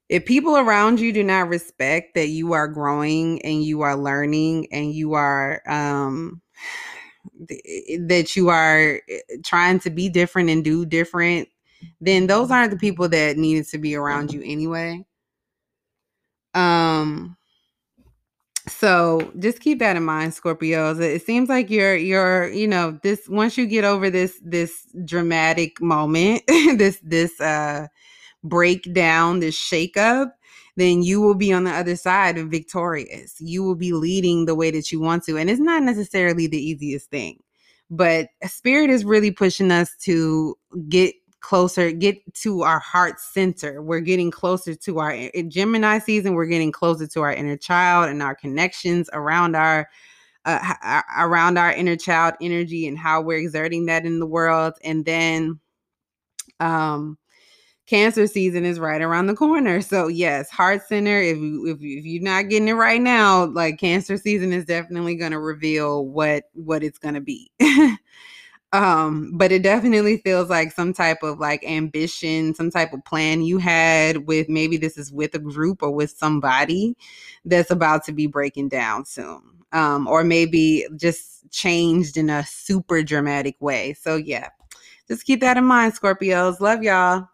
if 0.09 0.25
people 0.25 0.57
around 0.57 0.99
you 0.99 1.13
do 1.13 1.23
not 1.23 1.49
respect 1.49 2.15
that 2.15 2.29
you 2.29 2.53
are 2.53 2.67
growing 2.67 3.41
and 3.43 3.63
you 3.63 3.81
are 3.81 3.95
learning 3.97 4.67
and 4.71 4.93
you 4.93 5.13
are 5.13 5.61
um 5.67 6.41
that 8.07 8.35
you 8.35 8.49
are 8.49 9.01
eh, 9.09 9.19
trying 9.43 9.79
to 9.79 9.89
be 9.89 10.09
different 10.09 10.49
and 10.49 10.63
do 10.63 10.85
different 10.85 11.47
then 12.01 12.27
those 12.27 12.51
aren't 12.51 12.71
the 12.71 12.77
people 12.77 13.09
that 13.09 13.37
needed 13.37 13.67
to 13.69 13.77
be 13.77 13.95
around 13.95 14.33
you 14.33 14.41
anyway. 14.43 15.05
Um 16.53 17.37
so 18.67 19.31
just 19.39 19.59
keep 19.59 19.79
that 19.79 19.95
in 19.95 20.03
mind 20.03 20.33
scorpios 20.33 20.99
it 20.99 21.25
seems 21.25 21.49
like 21.49 21.69
you're 21.69 21.95
you're 21.95 22.49
you 22.49 22.67
know 22.67 22.99
this 23.03 23.27
once 23.29 23.57
you 23.57 23.65
get 23.65 23.83
over 23.83 24.09
this 24.09 24.39
this 24.43 24.85
dramatic 25.05 25.81
moment 25.81 26.41
this 26.47 26.99
this 27.03 27.39
uh 27.39 27.87
breakdown 28.43 29.39
this 29.39 29.57
shakeup 29.57 30.31
then 30.75 31.01
you 31.01 31.19
will 31.21 31.33
be 31.35 31.51
on 31.51 31.63
the 31.63 31.71
other 31.71 31.95
side 31.95 32.37
of 32.37 32.49
victorious. 32.49 33.33
You 33.39 33.63
will 33.63 33.73
be 33.73 33.93
leading 33.93 34.45
the 34.45 34.53
way 34.53 34.69
that 34.69 34.91
you 34.91 34.99
want 34.99 35.23
to 35.23 35.37
and 35.37 35.49
it's 35.49 35.59
not 35.59 35.83
necessarily 35.83 36.47
the 36.47 36.61
easiest 36.61 37.09
thing 37.09 37.41
but 37.89 38.29
spirit 38.45 38.89
is 38.89 39.05
really 39.05 39.31
pushing 39.31 39.71
us 39.71 39.95
to 40.01 40.57
get 40.89 41.15
closer, 41.47 41.91
get 41.93 42.17
to 42.33 42.63
our 42.63 42.79
heart 42.79 43.21
center. 43.21 43.81
We're 43.81 44.01
getting 44.01 44.31
closer 44.31 44.75
to 44.75 44.99
our 44.99 45.11
in 45.11 45.49
Gemini 45.49 45.99
season, 45.99 46.33
we're 46.33 46.45
getting 46.45 46.73
closer 46.73 47.07
to 47.07 47.21
our 47.21 47.31
inner 47.31 47.55
child 47.55 48.09
and 48.09 48.21
our 48.21 48.35
connections 48.35 49.09
around 49.13 49.55
our 49.55 49.87
uh, 50.43 51.01
around 51.17 51.57
our 51.57 51.71
inner 51.71 51.95
child 51.95 52.33
energy 52.41 52.85
and 52.85 52.97
how 52.97 53.21
we're 53.21 53.37
exerting 53.37 53.85
that 53.85 54.05
in 54.05 54.19
the 54.19 54.25
world. 54.25 54.73
And 54.83 55.05
then 55.05 55.57
um 56.59 57.17
cancer 57.85 58.27
season 58.27 58.65
is 58.65 58.77
right 58.77 59.01
around 59.01 59.27
the 59.27 59.33
corner. 59.33 59.79
So 59.79 60.09
yes, 60.09 60.49
heart 60.49 60.85
center. 60.85 61.21
If 61.21 61.37
if, 61.37 61.77
if 61.79 62.05
you're 62.05 62.23
not 62.23 62.49
getting 62.49 62.67
it 62.67 62.73
right 62.73 63.01
now, 63.01 63.45
like 63.45 63.79
cancer 63.79 64.17
season 64.17 64.51
is 64.51 64.65
definitely 64.65 65.15
going 65.15 65.31
to 65.31 65.39
reveal 65.39 66.07
what 66.07 66.43
what 66.51 66.83
it's 66.83 66.99
going 66.99 67.15
to 67.15 67.21
be. 67.21 67.49
um 68.73 69.31
but 69.35 69.51
it 69.51 69.63
definitely 69.63 70.17
feels 70.17 70.49
like 70.49 70.71
some 70.73 70.91
type 70.91 71.23
of 71.23 71.39
like 71.39 71.63
ambition 71.63 72.53
some 72.53 72.69
type 72.69 72.91
of 72.91 73.03
plan 73.05 73.41
you 73.41 73.57
had 73.57 74.27
with 74.27 74.49
maybe 74.49 74.75
this 74.75 74.97
is 74.97 75.11
with 75.11 75.33
a 75.35 75.39
group 75.39 75.81
or 75.81 75.89
with 75.89 76.11
somebody 76.11 76.95
that's 77.45 77.71
about 77.71 78.03
to 78.03 78.11
be 78.11 78.27
breaking 78.27 78.67
down 78.67 79.05
soon 79.05 79.41
um 79.71 80.05
or 80.05 80.23
maybe 80.23 80.85
just 80.97 81.49
changed 81.49 82.17
in 82.17 82.29
a 82.29 82.45
super 82.45 83.01
dramatic 83.01 83.55
way. 83.61 83.93
So 83.93 84.17
yeah 84.17 84.49
just 85.07 85.23
keep 85.23 85.39
that 85.39 85.55
in 85.55 85.63
mind 85.63 85.93
scorpios. 85.93 86.59
Love 86.59 86.83
y'all 86.83 87.27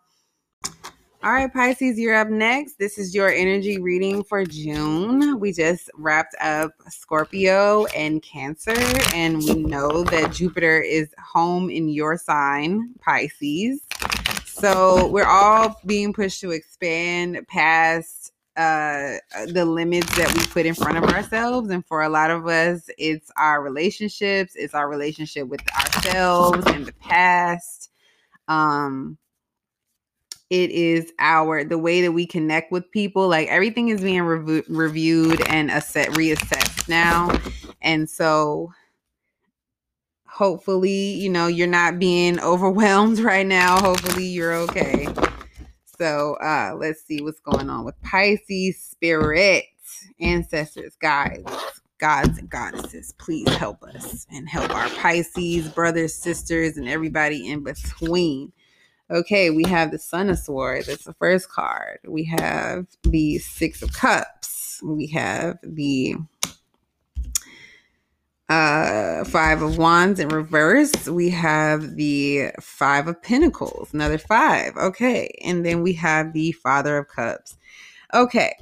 all 1.23 1.31
right, 1.31 1.51
Pisces, 1.51 1.97
you're 1.97 2.15
up 2.15 2.27
next. 2.27 2.77
This 2.77 2.97
is 2.97 3.15
your 3.15 3.29
energy 3.29 3.79
reading 3.79 4.25
for 4.25 4.43
June. 4.43 5.39
We 5.39 5.53
just 5.53 5.89
wrapped 5.95 6.35
up 6.41 6.73
Scorpio 6.89 7.85
and 7.95 8.21
Cancer, 8.21 8.75
and 9.13 9.37
we 9.37 9.63
know 9.63 10.03
that 10.03 10.33
Jupiter 10.33 10.81
is 10.81 11.13
home 11.33 11.69
in 11.69 11.87
your 11.87 12.17
sign, 12.17 12.89
Pisces. 12.99 13.87
So 14.43 15.07
we're 15.07 15.25
all 15.25 15.79
being 15.85 16.11
pushed 16.11 16.41
to 16.41 16.51
expand 16.51 17.47
past 17.47 18.33
uh 18.57 19.15
the 19.47 19.65
limits 19.65 20.15
that 20.17 20.31
we 20.37 20.45
put 20.47 20.65
in 20.65 20.75
front 20.75 20.95
of 20.95 21.05
ourselves 21.05 21.71
and 21.71 21.83
for 21.87 22.03
a 22.03 22.09
lot 22.09 22.29
of 22.29 22.45
us 22.45 22.87
it's 22.99 23.31
our 23.35 23.63
relationships 23.63 24.53
it's 24.55 24.75
our 24.75 24.87
relationship 24.87 25.47
with 25.47 25.59
ourselves 25.73 26.63
in 26.67 26.83
the 26.83 26.93
past 26.99 27.89
um 28.47 29.17
it 30.53 30.69
is 30.69 31.11
our 31.17 31.63
the 31.63 31.79
way 31.79 32.01
that 32.01 32.11
we 32.11 32.27
connect 32.27 32.71
with 32.71 32.91
people 32.91 33.27
like 33.27 33.47
everything 33.47 33.89
is 33.89 34.01
being 34.01 34.21
rev- 34.21 34.63
reviewed 34.69 35.41
and 35.47 35.71
asset 35.71 36.09
reassessed 36.09 36.87
now. 36.87 37.35
And 37.81 38.07
so 38.07 38.71
hopefully 40.27 41.13
you 41.13 41.27
know 41.27 41.47
you're 41.47 41.65
not 41.65 41.97
being 41.97 42.39
overwhelmed 42.39 43.17
right 43.31 43.47
now. 43.47 43.79
Hopefully 43.79 44.25
you're 44.25 44.53
okay. 44.53 45.07
So 45.97 46.35
uh 46.35 46.75
let's 46.77 47.03
see 47.03 47.19
what's 47.23 47.39
going 47.39 47.71
on 47.71 47.83
with 47.83 47.99
pisces 48.03 48.79
spirit 48.79 49.63
ancestors 50.19 50.95
guides 50.97 51.51
gods 51.97 52.37
and 52.37 52.49
goddesses. 52.49 53.15
Please 53.17 53.49
help 53.55 53.81
us 53.81 54.27
and 54.31 54.47
help 54.47 54.69
our 54.75 54.89
pisces 54.89 55.67
brothers 55.67 56.13
sisters 56.13 56.77
and 56.77 56.87
everybody 56.87 57.49
in 57.49 57.63
between 57.63 58.51
Okay, 59.11 59.49
we 59.49 59.63
have 59.67 59.91
the 59.91 59.99
Son 59.99 60.29
of 60.29 60.39
Swords. 60.39 60.87
That's 60.87 61.03
the 61.03 61.13
first 61.13 61.49
card. 61.49 61.99
We 62.07 62.23
have 62.25 62.87
the 63.03 63.37
Six 63.39 63.81
of 63.81 63.93
Cups. 63.93 64.81
We 64.83 65.07
have 65.07 65.57
the 65.61 66.15
uh 68.49 69.23
five 69.23 69.61
of 69.61 69.77
wands 69.77 70.19
in 70.19 70.27
reverse 70.27 71.07
we 71.07 71.29
have 71.29 71.95
the 71.95 72.49
five 72.59 73.07
of 73.07 73.21
pentacles 73.21 73.93
another 73.93 74.17
five 74.17 74.75
okay 74.75 75.33
and 75.45 75.65
then 75.65 75.81
we 75.81 75.93
have 75.93 76.33
the 76.33 76.51
father 76.51 76.97
of 76.97 77.07
cups 77.07 77.57
okay 78.13 78.53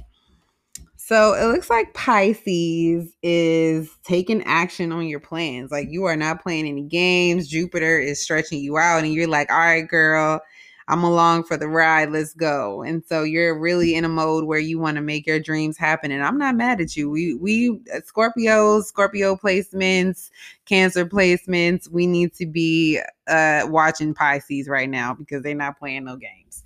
so 1.12 1.34
it 1.34 1.44
looks 1.52 1.68
like 1.68 1.92
Pisces 1.92 3.14
is 3.22 3.90
taking 4.02 4.42
action 4.44 4.92
on 4.92 5.06
your 5.06 5.20
plans. 5.20 5.70
Like 5.70 5.88
you 5.90 6.04
are 6.04 6.16
not 6.16 6.42
playing 6.42 6.66
any 6.66 6.84
games. 6.84 7.48
Jupiter 7.48 7.98
is 8.00 8.22
stretching 8.22 8.60
you 8.60 8.78
out, 8.78 9.04
and 9.04 9.12
you're 9.12 9.28
like, 9.28 9.50
all 9.52 9.58
right, 9.58 9.86
girl, 9.86 10.40
I'm 10.88 11.04
along 11.04 11.44
for 11.44 11.58
the 11.58 11.68
ride. 11.68 12.12
Let's 12.12 12.32
go. 12.32 12.80
And 12.80 13.04
so 13.06 13.24
you're 13.24 13.58
really 13.58 13.94
in 13.94 14.06
a 14.06 14.08
mode 14.08 14.44
where 14.44 14.58
you 14.58 14.78
want 14.78 14.96
to 14.96 15.02
make 15.02 15.26
your 15.26 15.38
dreams 15.38 15.76
happen. 15.76 16.10
And 16.10 16.24
I'm 16.24 16.38
not 16.38 16.56
mad 16.56 16.80
at 16.80 16.96
you. 16.96 17.10
We 17.10 17.34
we 17.34 17.78
uh, 17.94 18.00
Scorpios, 18.00 18.84
Scorpio 18.84 19.36
placements, 19.36 20.30
Cancer 20.64 21.04
placements, 21.04 21.90
we 21.90 22.06
need 22.06 22.32
to 22.36 22.46
be 22.46 23.00
uh 23.26 23.66
watching 23.66 24.14
Pisces 24.14 24.66
right 24.66 24.88
now 24.88 25.12
because 25.12 25.42
they're 25.42 25.54
not 25.54 25.78
playing 25.78 26.04
no 26.04 26.16
games. 26.16 26.64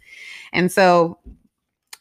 And 0.52 0.70
so 0.70 1.18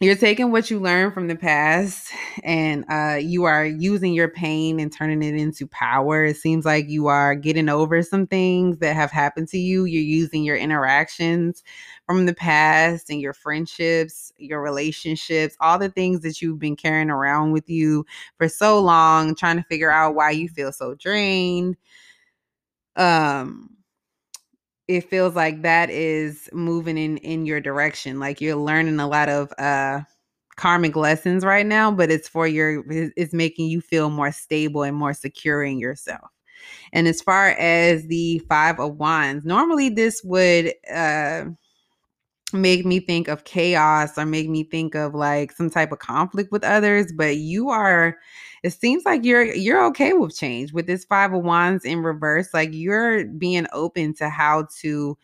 you're 0.01 0.15
taking 0.15 0.51
what 0.51 0.69
you 0.69 0.79
learned 0.79 1.13
from 1.13 1.27
the 1.29 1.37
past 1.37 2.11
and 2.43 2.83
uh, 2.89 3.17
you 3.21 3.45
are 3.45 3.65
using 3.65 4.13
your 4.13 4.27
pain 4.27 4.79
and 4.79 4.91
turning 4.91 5.23
it 5.23 5.35
into 5.35 5.67
power. 5.67 6.25
It 6.25 6.35
seems 6.35 6.65
like 6.65 6.89
you 6.89 7.07
are 7.07 7.33
getting 7.33 7.69
over 7.69 8.03
some 8.03 8.27
things 8.27 8.79
that 8.79 8.93
have 8.95 9.09
happened 9.09 9.47
to 9.49 9.57
you. 9.57 9.85
You're 9.85 10.01
using 10.03 10.43
your 10.43 10.57
interactions 10.57 11.63
from 12.05 12.25
the 12.25 12.33
past 12.33 13.09
and 13.09 13.21
your 13.21 13.33
friendships, 13.33 14.33
your 14.37 14.61
relationships, 14.61 15.55
all 15.61 15.79
the 15.79 15.89
things 15.89 16.21
that 16.21 16.41
you've 16.41 16.59
been 16.59 16.75
carrying 16.75 17.09
around 17.09 17.53
with 17.53 17.69
you 17.69 18.05
for 18.37 18.49
so 18.49 18.79
long, 18.81 19.33
trying 19.33 19.57
to 19.57 19.63
figure 19.63 19.91
out 19.91 20.13
why 20.13 20.31
you 20.31 20.49
feel 20.49 20.73
so 20.73 20.93
drained. 20.95 21.77
Um, 22.95 23.74
it 24.87 25.09
feels 25.09 25.35
like 25.35 25.61
that 25.63 25.89
is 25.89 26.49
moving 26.53 26.97
in 26.97 27.17
in 27.17 27.45
your 27.45 27.59
direction 27.59 28.19
like 28.19 28.39
you're 28.41 28.55
learning 28.55 28.99
a 28.99 29.07
lot 29.07 29.29
of 29.29 29.51
uh 29.57 30.01
karmic 30.57 30.95
lessons 30.95 31.43
right 31.43 31.65
now 31.65 31.91
but 31.91 32.09
it's 32.11 32.29
for 32.29 32.47
your 32.47 32.83
it's 33.17 33.33
making 33.33 33.67
you 33.67 33.81
feel 33.81 34.09
more 34.09 34.31
stable 34.31 34.83
and 34.83 34.95
more 34.95 35.13
secure 35.13 35.63
in 35.63 35.77
yourself. 35.79 36.29
And 36.93 37.07
as 37.07 37.21
far 37.21 37.49
as 37.49 38.07
the 38.07 38.39
five 38.47 38.79
of 38.79 38.95
wands 38.97 39.45
normally 39.45 39.89
this 39.89 40.21
would 40.23 40.73
uh 40.93 41.45
make 42.55 42.85
me 42.85 42.99
think 42.99 43.27
of 43.27 43.43
chaos 43.43 44.17
or 44.17 44.25
make 44.25 44.49
me 44.49 44.63
think 44.63 44.95
of 44.95 45.13
like 45.13 45.51
some 45.51 45.69
type 45.69 45.91
of 45.91 45.99
conflict 45.99 46.51
with 46.51 46.63
others 46.63 47.11
but 47.15 47.37
you 47.37 47.69
are 47.69 48.17
it 48.63 48.71
seems 48.71 49.05
like 49.05 49.23
you're 49.25 49.43
you're 49.53 49.85
okay 49.85 50.13
with 50.13 50.35
change 50.35 50.73
with 50.73 50.87
this 50.87 51.05
five 51.05 51.33
of 51.33 51.43
wands 51.43 51.85
in 51.85 51.99
reverse 52.01 52.53
like 52.53 52.69
you're 52.71 53.25
being 53.25 53.67
open 53.73 54.13
to 54.13 54.29
how 54.29 54.67
to 54.79 55.17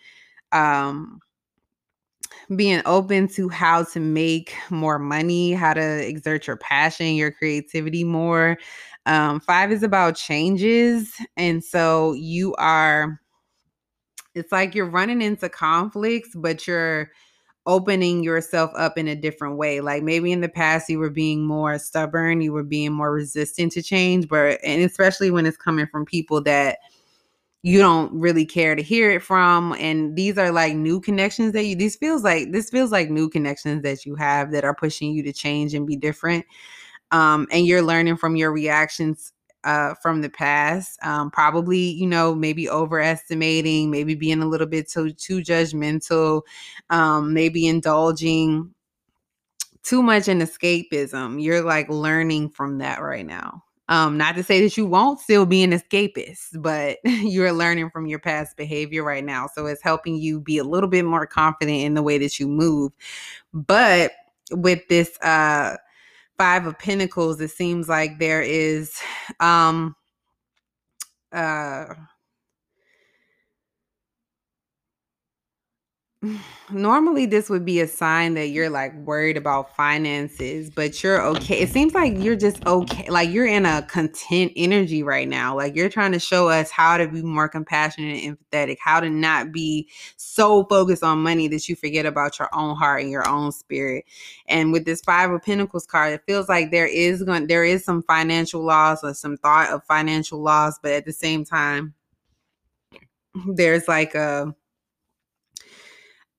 um 0.52 1.20
being 2.56 2.82
open 2.86 3.28
to 3.30 3.48
how 3.50 3.84
to 3.84 4.00
make 4.00 4.54
more 4.70 5.00
money 5.00 5.54
how 5.54 5.74
to 5.74 6.08
exert 6.08 6.48
your 6.48 6.58
passion 6.58 7.16
your 7.16 7.32
creativity 7.32 8.04
more. 8.04 8.58
Um 9.06 9.40
five 9.40 9.72
is 9.72 9.84
about 9.84 10.16
changes 10.16 11.14
and 11.38 11.64
so 11.64 12.14
you 12.14 12.54
are 12.56 13.21
it's 14.36 14.52
like 14.52 14.76
you're 14.76 14.90
running 14.90 15.22
into 15.22 15.50
conflicts, 15.50 16.30
but 16.36 16.68
you're 16.68 17.12
opening 17.68 18.24
yourself 18.24 18.72
up 18.76 18.98
in 18.98 19.08
a 19.08 19.16
different 19.16 19.58
way. 19.58 19.82
Like 19.82 20.04
maybe 20.04 20.32
in 20.32 20.42
the 20.42 20.50
past 20.50 20.90
you 20.90 21.00
were 21.00 21.10
being 21.12 21.46
more 21.46 21.78
stubborn, 21.80 22.42
you 22.42 22.54
were 22.54 22.64
being 22.64 22.92
more 22.92 23.12
resistant 23.14 23.72
to 23.74 23.84
change, 23.84 24.28
but 24.28 24.60
and 24.64 24.82
especially 24.82 25.32
when 25.32 25.46
it's 25.46 25.58
coming 25.58 25.88
from 25.88 26.06
people 26.06 26.42
that 26.44 26.80
you 27.64 27.78
don't 27.78 28.12
really 28.14 28.46
care 28.46 28.76
to 28.76 28.82
hear 28.82 29.12
it 29.12 29.22
from 29.22 29.74
and 29.74 30.16
these 30.16 30.38
are 30.38 30.52
like 30.52 30.76
new 30.76 31.00
connections 31.00 31.54
that 31.54 31.64
you 31.64 31.76
this 31.76 31.96
feels 31.96 32.24
like 32.24 32.52
this 32.52 32.70
feels 32.70 32.92
like 32.92 33.10
new 33.10 33.30
connections 33.30 33.84
that 33.84 34.04
you 34.06 34.16
have 34.16 34.52
that 34.52 34.64
are 34.64 34.74
pushing 34.74 35.14
you 35.14 35.22
to 35.22 35.32
change 35.32 35.76
and 35.76 35.86
be 35.86 35.96
different 35.96 36.44
um 37.12 37.48
and 37.52 37.68
you're 37.68 37.84
learning 37.84 38.18
from 38.18 38.36
your 38.36 38.52
reactions 38.52 39.32
uh, 39.64 39.94
from 39.96 40.22
the 40.22 40.30
past. 40.30 40.98
Um, 41.04 41.32
probably, 41.32 41.80
you 41.80 42.08
know, 42.08 42.36
maybe 42.36 42.70
overestimating, 42.70 43.92
maybe 43.92 44.16
being 44.16 44.42
a 44.42 44.48
little 44.48 44.68
bit 44.68 44.90
too 44.90 45.12
too 45.12 45.40
judgmental, 45.40 46.42
um, 46.90 47.34
maybe 47.34 47.68
indulging 47.68 48.74
too 49.84 50.04
much 50.04 50.28
in 50.28 50.40
escapism. 50.40 51.42
You're 51.42 51.62
like 51.62 51.90
learning 51.90 52.50
from 52.50 52.78
that 52.80 53.02
right 53.02 53.26
now. 53.26 53.64
Um, 53.90 54.18
not 54.18 54.36
to 54.36 54.44
say 54.44 54.62
that 54.62 54.78
you 54.78 54.86
won't 54.86 55.20
still 55.20 55.46
be 55.46 55.64
an 55.64 55.72
escapist, 55.72 56.62
but 56.62 57.00
you're 57.04 57.52
learning 57.52 57.90
from 57.90 58.06
your 58.06 58.20
past 58.20 58.56
behavior 58.56 59.04
right 59.04 59.24
now. 59.24 59.48
So 59.54 59.66
it's 59.66 59.84
helping 59.84 60.16
you 60.16 60.40
be 60.40 60.58
a 60.60 60.64
little 60.64 60.90
bit 60.90 61.04
more 61.04 61.28
confident 61.28 61.80
in 61.80 61.94
the 61.94 62.04
way 62.04 62.18
that 62.20 62.40
you 62.40 62.48
move. 62.48 62.94
But 63.54 64.14
with 64.52 64.88
this 64.88 65.18
uh 65.22 65.78
five 66.42 66.66
of 66.66 66.80
pentacles 66.80 67.40
it 67.40 67.52
seems 67.52 67.88
like 67.88 68.18
there 68.18 68.42
is 68.42 69.00
um 69.42 69.96
uh 71.34 71.86
normally 76.72 77.26
this 77.26 77.50
would 77.50 77.66
be 77.66 77.80
a 77.80 77.88
sign 77.88 78.36
that 78.36 78.50
you're 78.50 78.70
like 78.70 78.94
worried 78.94 79.38
about 79.38 79.76
finances 79.76 80.70
but 80.70 81.02
you're 81.02 81.20
okay 81.20 81.60
it 81.60 81.70
seems 81.70 81.96
like 81.96 82.14
you're 82.18 82.36
just 82.36 82.64
okay 82.68 83.10
like 83.10 83.30
you're 83.30 83.48
in 83.48 83.66
a 83.66 83.82
content 83.84 84.52
energy 84.56 85.04
right 85.04 85.28
now. 85.28 85.56
Like 85.56 85.76
you're 85.76 85.90
trying 85.90 86.12
to 86.14 86.20
show 86.20 86.50
us 86.50 86.72
how 86.72 86.98
to 86.98 87.08
be 87.08 87.22
more 87.22 87.50
compassionate 87.50 88.24
and 88.24 88.38
empathetic 88.38 88.78
how 88.80 89.00
to 89.00 89.10
not 89.10 89.52
be 89.52 89.90
so 90.18 90.66
focused 90.66 91.04
on 91.04 91.22
money 91.22 91.48
that 91.50 91.68
you 91.68 91.76
forget 91.76 92.06
about 92.06 92.40
your 92.40 92.50
own 92.54 92.76
heart 92.76 93.02
and 93.02 93.12
your 93.12 93.28
own 93.28 93.52
spirit. 93.52 94.06
And 94.48 94.72
with 94.72 94.86
this 94.86 95.02
five 95.02 95.32
of 95.32 95.42
pentacles 95.44 95.86
card 95.86 96.14
it 96.14 96.24
feels 96.26 96.50
like 96.50 96.72
there 96.72 96.88
is 96.88 97.24
going 97.24 97.48
there 97.48 97.66
is 97.66 97.84
some 97.84 98.04
financial 98.04 98.64
loss 98.64 99.04
or 99.04 99.14
some 99.14 99.38
thought 99.38 99.70
of 99.70 99.84
financial 99.86 100.42
loss 100.42 100.80
but 100.82 100.92
at 100.92 101.06
the 101.06 101.14
same 101.14 101.44
time 101.44 101.94
there's 103.56 103.88
like 103.88 104.16
a 104.16 104.54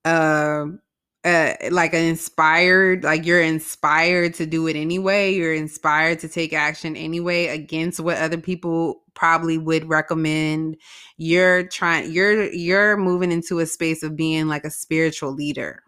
um 0.04 0.80
uh, 1.24 1.54
like 1.70 1.94
an 1.94 2.02
inspired 2.02 3.04
like 3.04 3.24
you're 3.24 3.40
inspired 3.40 4.34
to 4.34 4.44
do 4.44 4.66
it 4.66 4.74
anyway 4.74 5.32
you're 5.32 5.54
inspired 5.54 6.18
to 6.18 6.28
take 6.28 6.52
action 6.52 6.96
anyway 6.96 7.46
against 7.46 8.00
what 8.00 8.18
other 8.18 8.38
people 8.38 9.02
probably 9.14 9.58
would 9.58 9.88
recommend. 9.88 10.76
You're 11.16 11.64
trying 11.68 12.12
you're 12.12 12.50
you're 12.52 12.96
moving 12.96 13.32
into 13.32 13.58
a 13.60 13.66
space 13.66 14.02
of 14.02 14.16
being 14.16 14.48
like 14.48 14.64
a 14.64 14.70
spiritual 14.70 15.32
leader 15.32 15.82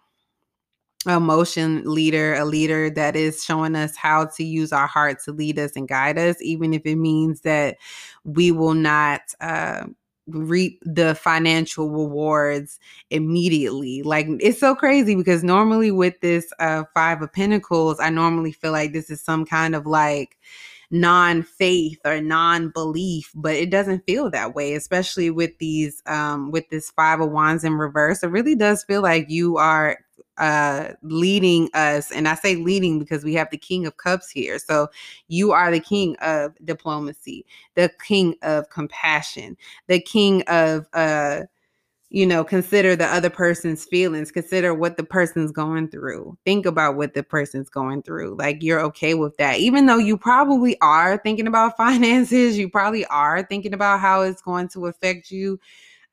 emotion 1.07 1.83
leader 1.85 2.33
a 2.35 2.47
leader 2.47 2.89
that 2.89 3.15
is 3.15 3.45
showing 3.45 3.77
us 3.77 3.95
how 3.95 4.25
to 4.25 4.43
use 4.43 4.73
our 4.73 4.87
heart 4.87 5.19
to 5.23 5.33
lead 5.33 5.59
us 5.59 5.73
and 5.77 5.87
guide 5.87 6.17
us 6.17 6.37
even 6.41 6.73
if 6.73 6.81
it 6.87 6.97
means 6.97 7.43
that 7.43 7.77
we 8.25 8.51
will 8.51 8.73
not 8.73 9.21
uh 9.43 9.85
reap 10.27 10.81
the 10.85 11.15
financial 11.15 11.91
rewards 11.91 12.79
immediately. 13.11 14.03
Like 14.03 14.27
it's 14.41 14.61
so 14.61 14.75
crazy 14.75 15.15
because 15.15 15.45
normally 15.45 15.91
with 15.91 16.21
this 16.21 16.53
uh 16.59 16.85
5 16.95 17.23
of 17.23 17.33
pentacles, 17.33 18.01
I 18.01 18.11
normally 18.11 18.53
feel 18.53 18.73
like 18.73 18.93
this 18.93 19.11
is 19.11 19.21
some 19.21 19.45
kind 19.45 19.75
of 19.75 19.87
like 19.87 20.39
non-faith 20.91 21.99
or 22.05 22.21
non-belief 22.21 23.33
but 23.35 23.55
it 23.55 23.71
doesn't 23.71 24.05
feel 24.07 24.31
that 24.31 24.55
way 24.55 24.75
especially 24.75 25.31
with 25.31 25.57
these 25.59 26.03
um 26.07 26.51
with 26.51 26.69
this 26.69 26.91
five 26.91 27.21
of 27.21 27.33
wands 27.33 27.65
in 27.65 27.75
reverse 27.75 28.23
it 28.23 28.29
really 28.29 28.55
does 28.55 28.85
feel 28.85 29.03
like 29.03 29.29
you 29.29 29.57
are 29.57 29.99
uh 30.39 30.89
leading 31.03 31.69
us 31.75 32.11
and 32.11 32.29
i 32.29 32.35
say 32.35 32.57
leading 32.57 32.99
because 32.99 33.25
we 33.25 33.35
have 33.35 33.49
the 33.51 33.59
king 33.59 33.87
of 33.87 33.97
cups 33.97 34.31
here. 34.31 34.59
So 34.59 34.89
you 35.29 35.53
are 35.53 35.71
the 35.71 35.81
king 35.81 36.17
of 36.17 36.55
diplomacy 36.65 37.47
the 37.75 37.91
king 38.07 38.35
of 38.43 38.69
compassion 38.71 39.57
the 39.87 40.01
king 40.01 40.43
of 40.49 40.87
uh 40.93 41.43
you 42.11 42.25
know 42.25 42.45
consider 42.45 42.95
the 42.95 43.07
other 43.07 43.31
person's 43.31 43.85
feelings 43.85 44.31
consider 44.31 44.73
what 44.73 44.97
the 44.97 45.03
person's 45.03 45.51
going 45.51 45.89
through 45.89 46.37
think 46.45 46.65
about 46.65 46.97
what 46.97 47.15
the 47.15 47.23
person's 47.23 47.69
going 47.69 48.03
through 48.03 48.37
like 48.39 48.63
you're 48.63 48.81
okay 48.81 49.15
with 49.15 49.37
that. 49.37 49.59
Even 49.59 49.87
though 49.87 49.99
you 49.99 50.17
probably 50.17 50.81
are 50.81 51.19
thinking 51.19 51.47
about 51.47 51.77
finances 51.79 52.57
you 52.57 52.69
probably 52.69 53.05
are 53.07 53.43
thinking 53.43 53.75
about 53.75 54.01
how 54.01 54.23
it's 54.23 54.43
going 54.43 54.69
to 54.69 54.87
affect 54.87 55.31
you 55.31 55.59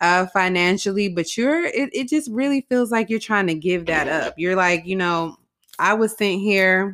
uh, 0.02 0.26
financially, 0.28 1.08
but 1.08 1.38
you're 1.38 1.64
it, 1.64 1.90
it 1.94 2.10
just 2.10 2.30
really 2.32 2.66
feels 2.68 2.92
like 2.92 3.10
you're 3.10 3.20
trying 3.20 3.48
to 3.48 3.56
give 3.56 3.86
that 3.86 4.08
up. 4.08 4.34
You're 4.38 4.56
like, 4.56 4.86
you 4.86 4.96
know, 4.96 5.38
I 5.80 5.94
was 5.94 6.18
sent 6.18 6.42
here 6.42 6.94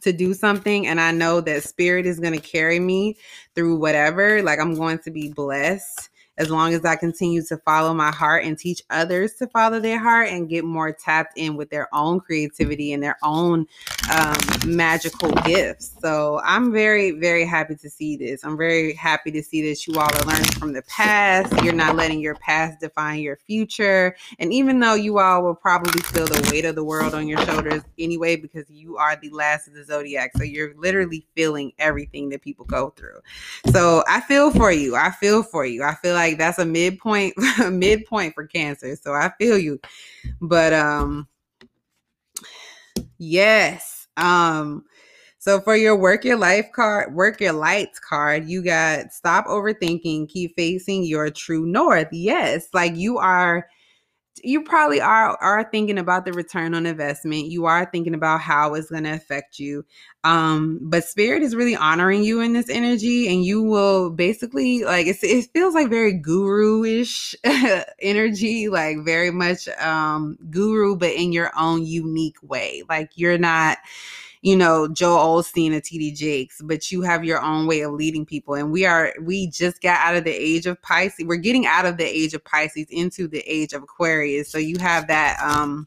to 0.00 0.12
do 0.12 0.32
something 0.32 0.86
and 0.86 1.00
I 1.00 1.10
know 1.10 1.40
that 1.40 1.64
spirit 1.64 2.06
is 2.06 2.20
going 2.20 2.32
to 2.32 2.40
carry 2.40 2.80
me 2.80 3.16
through 3.54 3.76
whatever. 3.76 4.42
Like 4.42 4.60
I'm 4.60 4.74
going 4.74 5.00
to 5.00 5.10
be 5.10 5.32
blessed 5.32 6.08
as 6.36 6.50
long 6.50 6.74
as 6.74 6.84
I 6.84 6.96
continue 6.96 7.42
to 7.44 7.56
follow 7.58 7.94
my 7.94 8.10
heart 8.10 8.44
and 8.44 8.58
teach 8.58 8.82
others 8.90 9.34
to 9.34 9.46
follow 9.46 9.78
their 9.78 9.98
heart 9.98 10.28
and 10.28 10.48
get 10.48 10.64
more 10.64 10.92
tapped 10.92 11.36
in 11.36 11.56
with 11.56 11.70
their 11.70 11.88
own 11.94 12.20
creativity 12.20 12.92
and 12.92 13.02
their 13.02 13.16
own 13.22 13.66
um, 14.12 14.36
magical 14.66 15.30
gifts. 15.44 15.94
So 16.00 16.40
I'm 16.44 16.72
very, 16.72 17.12
very 17.12 17.44
happy 17.44 17.76
to 17.76 17.90
see 17.90 18.16
this. 18.16 18.44
I'm 18.44 18.56
very 18.56 18.94
happy 18.94 19.30
to 19.32 19.42
see 19.42 19.68
that 19.68 19.86
you 19.86 19.94
all 19.94 20.08
are 20.12 20.26
learning 20.26 20.50
from 20.52 20.72
the 20.72 20.82
past. 20.82 21.52
You're 21.62 21.72
not 21.72 21.96
letting 21.96 22.20
your 22.20 22.34
past 22.36 22.80
define 22.80 23.20
your 23.20 23.36
future. 23.36 24.16
And 24.38 24.52
even 24.52 24.80
though 24.80 24.94
you 24.94 25.18
all 25.18 25.42
will 25.42 25.54
probably 25.54 26.00
feel 26.02 26.26
the 26.26 26.48
weight 26.50 26.64
of 26.64 26.74
the 26.74 26.84
world 26.84 27.14
on 27.14 27.28
your 27.28 27.38
shoulders 27.46 27.82
anyway, 27.98 28.36
because 28.36 28.68
you 28.68 28.96
are 28.96 29.16
the 29.16 29.30
last 29.30 29.68
of 29.68 29.74
the 29.74 29.84
zodiac. 29.84 30.32
So 30.36 30.42
you're 30.42 30.74
literally 30.76 31.26
feeling 31.36 31.72
everything 31.78 32.30
that 32.30 32.42
people 32.42 32.64
go 32.64 32.90
through. 32.90 33.20
So 33.70 34.02
I 34.08 34.20
feel 34.22 34.50
for 34.50 34.72
you. 34.72 34.96
I 34.96 35.10
feel 35.10 35.42
for 35.42 35.64
you. 35.64 35.82
I 35.84 35.94
feel 35.94 36.14
like 36.14 36.23
that's 36.32 36.58
a 36.58 36.64
midpoint, 36.64 37.34
midpoint 37.70 38.34
for 38.34 38.46
cancer. 38.46 38.96
So 38.96 39.12
I 39.12 39.30
feel 39.38 39.58
you. 39.58 39.80
But 40.40 40.72
um 40.72 41.28
yes. 43.18 44.06
Um 44.16 44.84
so 45.38 45.60
for 45.60 45.76
your 45.76 45.94
work 45.94 46.24
your 46.24 46.38
life 46.38 46.72
card, 46.72 47.14
work 47.14 47.40
your 47.40 47.52
lights 47.52 47.98
card, 47.98 48.48
you 48.48 48.62
got 48.62 49.12
stop 49.12 49.46
overthinking, 49.46 50.30
keep 50.30 50.56
facing 50.56 51.04
your 51.04 51.30
true 51.30 51.66
north. 51.66 52.08
Yes, 52.12 52.68
like 52.72 52.96
you 52.96 53.18
are 53.18 53.68
you 54.42 54.62
probably 54.62 55.00
are 55.00 55.36
are 55.40 55.64
thinking 55.70 55.98
about 55.98 56.24
the 56.24 56.32
return 56.32 56.74
on 56.74 56.86
investment. 56.86 57.46
You 57.46 57.66
are 57.66 57.84
thinking 57.84 58.14
about 58.14 58.40
how 58.40 58.74
it's 58.74 58.90
going 58.90 59.04
to 59.04 59.12
affect 59.12 59.58
you. 59.58 59.84
Um, 60.24 60.80
but 60.82 61.04
spirit 61.04 61.42
is 61.42 61.54
really 61.54 61.76
honoring 61.76 62.24
you 62.24 62.40
in 62.40 62.52
this 62.52 62.68
energy, 62.68 63.28
and 63.28 63.44
you 63.44 63.62
will 63.62 64.10
basically 64.10 64.84
like 64.84 65.06
it 65.06 65.16
feels 65.52 65.74
like 65.74 65.88
very 65.88 66.14
guru-ish 66.14 67.34
energy, 68.00 68.68
like 68.68 69.04
very 69.04 69.30
much 69.30 69.68
um 69.80 70.38
guru, 70.50 70.96
but 70.96 71.12
in 71.12 71.32
your 71.32 71.52
own 71.58 71.84
unique 71.84 72.38
way. 72.42 72.82
Like 72.88 73.10
you're 73.14 73.38
not 73.38 73.78
you 74.44 74.54
know, 74.54 74.86
Joel 74.86 75.40
Osteen 75.40 75.72
or 75.72 75.80
TD 75.80 76.14
Jakes, 76.14 76.60
but 76.62 76.92
you 76.92 77.00
have 77.00 77.24
your 77.24 77.40
own 77.40 77.66
way 77.66 77.80
of 77.80 77.94
leading 77.94 78.26
people. 78.26 78.52
And 78.52 78.70
we 78.70 78.84
are, 78.84 79.14
we 79.22 79.46
just 79.46 79.80
got 79.80 79.98
out 80.00 80.16
of 80.16 80.24
the 80.24 80.34
age 80.34 80.66
of 80.66 80.80
Pisces. 80.82 81.24
We're 81.24 81.36
getting 81.36 81.64
out 81.64 81.86
of 81.86 81.96
the 81.96 82.04
age 82.04 82.34
of 82.34 82.44
Pisces 82.44 82.86
into 82.90 83.26
the 83.26 83.40
age 83.46 83.72
of 83.72 83.82
Aquarius. 83.82 84.50
So 84.50 84.58
you 84.58 84.76
have 84.80 85.06
that, 85.06 85.40
um, 85.40 85.86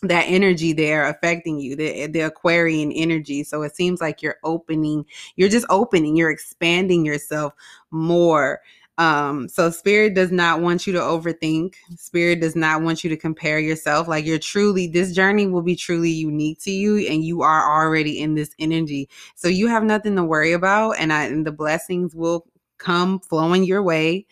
that 0.00 0.22
energy 0.22 0.72
there 0.72 1.06
affecting 1.06 1.58
you 1.58 1.74
the 1.74 2.06
the 2.08 2.20
aquarian 2.20 2.92
energy 2.92 3.42
so 3.42 3.62
it 3.62 3.74
seems 3.74 4.02
like 4.02 4.20
you're 4.20 4.36
opening 4.44 5.02
you're 5.36 5.48
just 5.48 5.64
opening 5.70 6.14
you're 6.14 6.30
expanding 6.30 7.06
yourself 7.06 7.54
more 7.90 8.60
um, 8.98 9.48
so 9.48 9.70
spirit 9.70 10.14
does 10.14 10.30
not 10.30 10.60
want 10.60 10.86
you 10.86 10.92
to 10.92 11.00
overthink. 11.00 11.74
Spirit 11.96 12.40
does 12.40 12.54
not 12.54 12.82
want 12.82 13.02
you 13.02 13.10
to 13.10 13.16
compare 13.16 13.58
yourself. 13.58 14.06
Like 14.06 14.24
you're 14.24 14.38
truly, 14.38 14.86
this 14.86 15.12
journey 15.12 15.46
will 15.46 15.62
be 15.62 15.74
truly 15.74 16.10
unique 16.10 16.60
to 16.60 16.70
you, 16.70 16.98
and 16.98 17.24
you 17.24 17.42
are 17.42 17.80
already 17.80 18.20
in 18.20 18.34
this 18.34 18.54
energy. 18.58 19.08
So 19.34 19.48
you 19.48 19.66
have 19.66 19.82
nothing 19.82 20.14
to 20.16 20.24
worry 20.24 20.52
about, 20.52 20.92
and, 20.92 21.12
I, 21.12 21.24
and 21.24 21.44
the 21.44 21.52
blessings 21.52 22.14
will 22.14 22.46
come 22.78 23.18
flowing 23.18 23.64
your 23.64 23.82
way. 23.82 24.26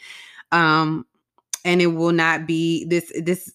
Um, 0.53 1.07
and 1.65 1.81
it 1.81 1.87
will 1.89 2.13
not 2.13 2.47
be 2.47 2.85
this 2.87 3.13
this 3.21 3.53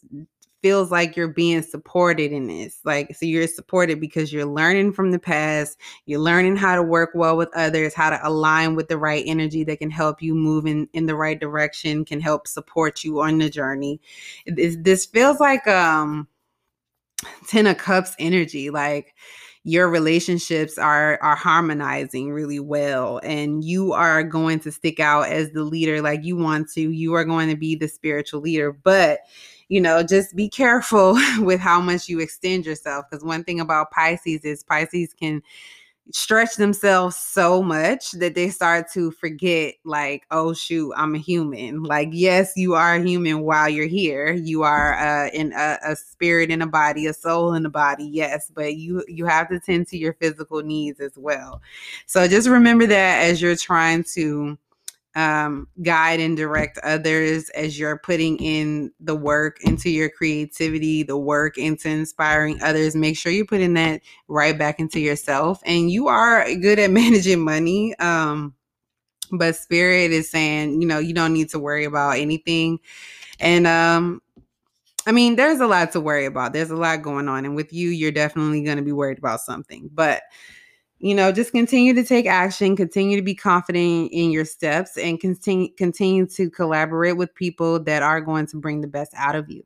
feels 0.68 0.92
like 0.92 1.16
you're 1.16 1.30
being 1.30 1.62
supported 1.62 2.34
in 2.34 2.48
this. 2.48 2.82
Like, 2.84 3.16
so 3.16 3.26
you're 3.26 3.48
supported 3.48 4.02
because 4.02 4.34
you're 4.34 4.46
learning 4.46 4.92
from 4.92 5.12
the 5.12 5.20
past, 5.20 5.78
you're 6.08 6.20
learning 6.20 6.58
how 6.58 6.76
to 6.76 6.84
work 6.84 7.12
well 7.16 7.38
with 7.38 7.48
others, 7.56 7.94
how 7.94 8.10
to 8.10 8.20
align 8.28 8.76
with 8.76 8.90
the 8.90 8.98
right 8.98 9.24
energy 9.26 9.64
that 9.64 9.80
can 9.80 9.90
help 9.90 10.22
you 10.22 10.36
move 10.36 10.66
in, 10.66 10.90
in 10.92 11.06
the 11.06 11.16
right 11.16 11.40
direction, 11.40 12.04
can 12.04 12.20
help 12.20 12.50
support 12.50 13.02
you 13.06 13.22
on 13.22 13.38
the 13.38 13.50
journey. 13.50 14.02
This, 14.46 14.76
this 14.82 15.06
feels 15.06 15.40
like 15.40 15.66
um 15.68 16.28
Ten 17.48 17.66
of 17.66 17.78
Cups 17.78 18.14
energy. 18.20 18.70
Like, 18.70 19.16
your 19.64 19.90
relationships 19.90 20.78
are 20.78 21.18
are 21.22 21.36
harmonizing 21.36 22.32
really 22.32 22.60
well 22.60 23.20
and 23.22 23.66
you 23.66 23.92
are 23.92 24.24
going 24.24 24.60
to 24.62 24.72
stick 24.72 24.98
out 24.98 25.28
as 25.28 25.52
the 25.52 25.64
leader 25.64 26.02
like 26.02 26.24
you 26.24 26.38
want 26.38 26.70
to 26.70 26.90
you 26.90 27.14
are 27.16 27.26
going 27.26 27.50
to 27.50 27.56
be 27.58 27.76
the 27.76 27.90
spiritual 27.90 28.40
leader 28.40 28.72
but 28.72 29.20
you 29.70 29.82
know, 29.82 30.04
just 30.04 30.36
be 30.36 30.50
careful 30.50 31.18
with 31.40 31.60
how 31.60 31.80
much 31.82 32.08
you 32.08 32.20
extend 32.20 32.66
yourself. 32.66 33.06
Because 33.10 33.24
one 33.24 33.44
thing 33.44 33.60
about 33.60 33.92
Pisces 33.92 34.46
is 34.46 34.64
Pisces 34.64 35.14
can 35.14 35.42
stretch 36.12 36.56
themselves 36.56 37.18
so 37.18 37.62
much 37.62 38.12
that 38.12 38.34
they 38.34 38.50
start 38.50 38.90
to 38.90 39.12
forget 39.12 39.74
like 39.84 40.26
oh 40.32 40.54
shoot 40.54 40.94
i'm 40.96 41.14
a 41.16 41.18
human 41.18 41.84
like 41.84 42.08
yes 42.12 42.54
you 42.56 42.76
are 42.76 42.96
a 42.96 43.04
human 43.04 43.42
while 43.42 43.68
you're 43.68 43.88
here 43.88 44.32
you 44.32 44.64
are 44.64 44.94
uh, 44.98 45.30
in 45.34 45.52
a, 45.54 45.78
a 45.86 45.96
spirit 45.96 46.50
in 46.50 46.62
a 46.62 46.68
body 46.68 47.08
a 47.08 47.14
soul 47.14 47.54
in 47.54 47.66
a 47.66 47.70
body 47.70 48.06
yes 48.06 48.50
but 48.56 48.76
you 48.76 49.04
you 49.08 49.26
have 49.26 49.50
to 49.50 49.60
tend 49.60 49.86
to 49.86 49.98
your 49.98 50.14
physical 50.14 50.64
needs 50.64 51.02
as 51.02 51.18
well 51.18 51.62
so 52.06 52.26
just 52.26 52.48
remember 52.48 52.86
that 52.86 53.24
as 53.26 53.42
you're 53.42 53.56
trying 53.56 54.04
to 54.04 54.58
um, 55.18 55.68
guide 55.82 56.20
and 56.20 56.38
direct 56.38 56.78
others 56.84 57.50
as 57.50 57.80
you're 57.80 57.98
putting 57.98 58.38
in 58.38 58.92
the 59.00 59.16
work 59.16 59.58
into 59.64 59.90
your 59.90 60.10
creativity, 60.10 61.02
the 61.02 61.18
work 61.18 61.58
into 61.58 61.90
inspiring 61.90 62.62
others. 62.62 62.96
Make 62.96 63.18
sure 63.18 63.32
you're 63.32 63.48
putting 63.48 63.74
that 63.74 64.02
right 64.28 64.56
back 64.56 64.80
into 64.80 65.00
yourself. 65.00 65.60
And 65.66 65.90
you 65.90 66.08
are 66.08 66.46
good 66.62 66.78
at 66.78 66.92
managing 66.92 67.44
money. 67.44 67.98
Um, 67.98 68.54
but 69.32 69.56
spirit 69.56 70.12
is 70.12 70.30
saying, 70.30 70.82
you 70.82 70.88
know, 70.88 71.00
you 71.00 71.16
don't 71.16 71.34
need 71.34 71.50
to 71.50 71.60
worry 71.60 71.86
about 71.86 72.20
anything. 72.20 72.78
And 73.40 73.66
um, 73.66 74.22
I 75.08 75.12
mean, 75.14 75.36
there's 75.36 75.60
a 75.60 75.68
lot 75.68 75.94
to 75.94 76.00
worry 76.00 76.26
about. 76.26 76.54
There's 76.54 76.70
a 76.70 76.76
lot 76.76 77.02
going 77.02 77.28
on. 77.28 77.44
And 77.44 77.56
with 77.56 77.74
you, 77.74 77.90
you're 77.90 78.12
definitely 78.12 78.62
going 78.64 78.78
to 78.78 78.84
be 78.84 78.92
worried 78.92 79.18
about 79.18 79.42
something. 79.42 79.90
But 79.92 80.22
you 81.00 81.14
know 81.14 81.32
just 81.32 81.52
continue 81.52 81.94
to 81.94 82.04
take 82.04 82.26
action 82.26 82.76
continue 82.76 83.16
to 83.16 83.24
be 83.24 83.36
confident 83.36 84.10
in 84.12 84.32
your 84.32 84.46
steps 84.46 84.98
and 84.98 85.20
continue 85.20 85.70
continue 85.76 86.26
to 86.26 86.50
collaborate 86.50 87.18
with 87.18 87.34
people 87.36 87.80
that 87.80 88.02
are 88.02 88.22
going 88.22 88.46
to 88.48 88.58
bring 88.58 88.82
the 88.82 88.88
best 88.88 89.14
out 89.16 89.36
of 89.36 89.50
you. 89.50 89.64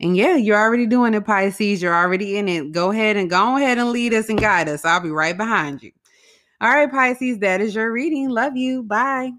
And 0.00 0.16
yeah 0.16 0.36
you're 0.36 0.58
already 0.58 0.86
doing 0.86 1.14
it 1.14 1.24
pisces. 1.24 1.82
You're 1.82 1.94
already 1.94 2.36
in 2.36 2.48
it. 2.48 2.72
Go 2.72 2.90
ahead 2.90 3.16
and 3.16 3.30
go 3.30 3.56
ahead 3.56 3.78
and 3.78 3.90
lead 3.90 4.14
us 4.14 4.28
and 4.28 4.40
guide 4.40 4.68
us. 4.68 4.84
I'll 4.84 5.00
be 5.00 5.10
right 5.10 5.36
behind 5.36 5.82
you. 5.82 5.92
All 6.60 6.70
right 6.70 6.90
pisces 6.90 7.38
that 7.40 7.60
is 7.60 7.74
your 7.74 7.92
reading. 7.92 8.28
Love 8.28 8.56
you. 8.56 8.82
Bye 8.82 9.32